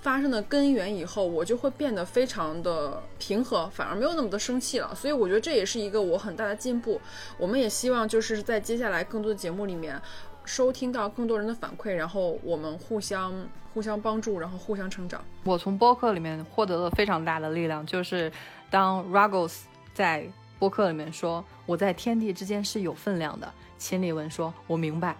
[0.01, 4.93] 发生的根源以后，我就会变得非常的平和，反而没有那么的生气了。
[4.95, 6.99] 所以我觉得这也是一个我很大的进步。
[7.37, 10.01] 我们也希望就是在接下来更多的节目里面，
[10.43, 13.31] 收听到更多人的反馈，然后我们互相
[13.73, 15.23] 互相帮助，然后互相成长。
[15.43, 18.31] 我从播客里面获得了非常大的力量，就是
[18.71, 19.59] 当 Ragos
[19.93, 20.27] 在
[20.57, 25.15] 播客里面说我在天地之间是有分量的，秦理文说我明白。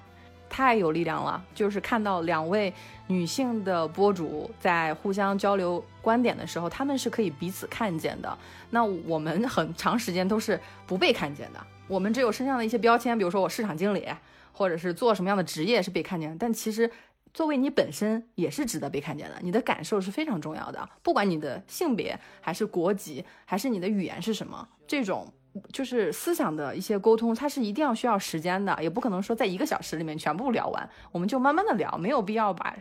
[0.52, 1.42] 太有力量了！
[1.56, 2.74] 就是看到两位
[3.08, 8.38] 女性的播主在互相交流观点的时候，他们是可以彼此看见的。
[8.70, 14.06] 那我们很长时间都是不被看见的，我们只有身上的一些标签，比如说我市场经理，
[14.52, 16.36] 或者是做什么样的职业是被看见的。
[16.38, 16.92] 但其实
[17.34, 20.90] 作为你本身也是值得被看见的，你的感受是非常重要的。
[21.02, 25.32] 不管你的性别，还是国籍，还是你的语言是什么，这种。
[25.74, 32.76] 就是思想的一些沟通，它是一定要需要时间的，也不可能说在一个小时里面全部聊完，我们就慢慢的聊，没有必要把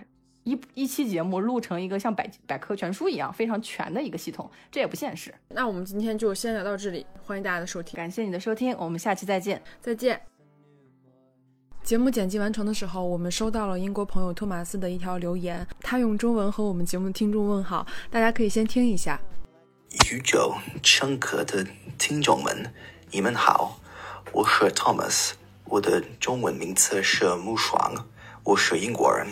[0.44, 5.34] 一一期节目录成一个像百百科全书一样非常全的一个系统，这也不现实。
[5.48, 10.20] 那我们今天就先聊到这里，欢迎大家的收听，感谢你的收听，我们下期再见，再见。
[11.82, 19.20] 节目剪辑完成的时候，我们收到了英国朋友托马斯的一条留言，他用中文和我们节目的听众问好，大家可以先听一下。
[19.90, 21.66] 宇宙深刻的
[21.98, 22.72] 听众们，
[23.10, 23.80] 你们好，
[24.30, 25.32] 我是 Thomas，
[25.64, 28.06] 我的中文名字是木爽，
[28.44, 29.26] 我是英国人。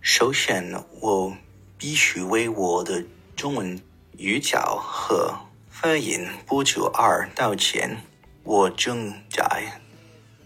[0.00, 1.36] 首先，我
[1.76, 3.82] 必须为我的中文
[4.16, 5.34] 语角和
[5.68, 7.98] 发音不足而道歉。
[8.44, 9.80] 我正在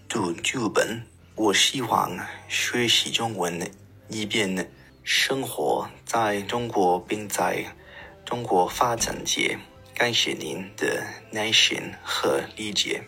[0.09, 1.03] 读剧本，
[1.34, 2.18] 我希望
[2.49, 3.70] 学习中文，
[4.09, 4.72] 以便
[5.03, 7.66] 生活在中国，并在。
[8.25, 9.57] 中国发展节，
[9.95, 13.03] 感谢您的耐心和理解。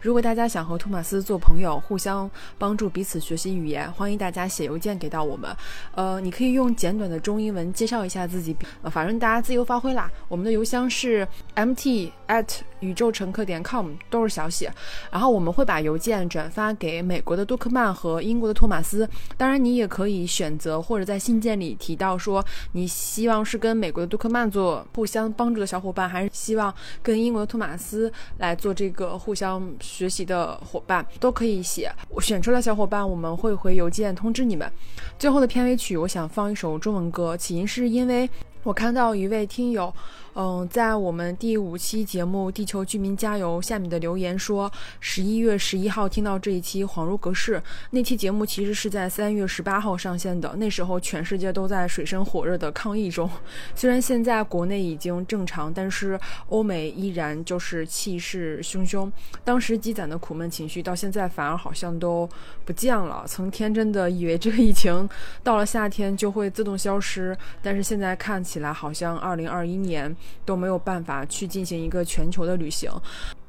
[0.00, 5.50] 如果大家想和托马斯做朋友，互相帮助彼此学习语言，欢迎大家写邮件给到我们。
[5.92, 10.08] 呃，你可以用简短的中英文介绍一下自己，呃，反正大家自由发挥啦。
[10.28, 12.48] 我们的邮箱是 mt at
[12.80, 14.72] 宇宙乘客点 com，都是小写。
[15.10, 19.08] 然后我们会把邮件转发给美国的杜克曼和英国的托马斯。
[19.36, 26.72] 当然，你也可以选择或者在信件里提到说，你希望是跟美国的杜克曼做互相帮助的小伙伴，还是希望
[27.02, 29.58] 跟英国的托马斯来做这个互相。
[29.80, 34.70] 学习的伙伴都可以写，我选出来小伙伴，我们会回邮件通知你们。
[35.18, 38.28] 最后的片尾曲，我想放一首中文歌，起因是因为
[38.62, 39.92] 我看到一位听友。
[40.40, 44.70] 嗯，在我们第五期节目《地球居民加油》下面的留言说，
[45.00, 47.60] 十一月十一号听到这一期恍如隔世。
[47.90, 53.28] 那期节目其实是在三月十八号上线的，那时候全世界都在水深火热的抗议中。
[53.74, 56.16] 虽然现在国内已经正常，但是
[56.50, 59.10] 欧美依然就是气势汹汹。
[59.42, 62.30] 当时积攒的苦闷情绪，到现在反而好像都
[62.64, 63.24] 不见了。
[63.26, 65.10] 曾天真的以为这个疫情
[65.42, 70.14] 到了夏天就会自动消失，但是现在看起来好像二零二一年。
[70.44, 72.90] 都没有办法去进行一个全球的旅行。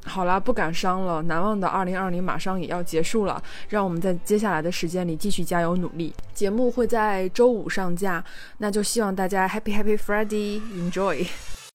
[0.05, 6.13] 好了，不感伤了，难忘的二零二零马上也要结束了，让我们在接下来的时间里继续加油努力。
[6.33, 8.23] 节目会在周五上架，
[8.59, 11.27] 那就希望大家 Happy Happy Friday，Enjoy。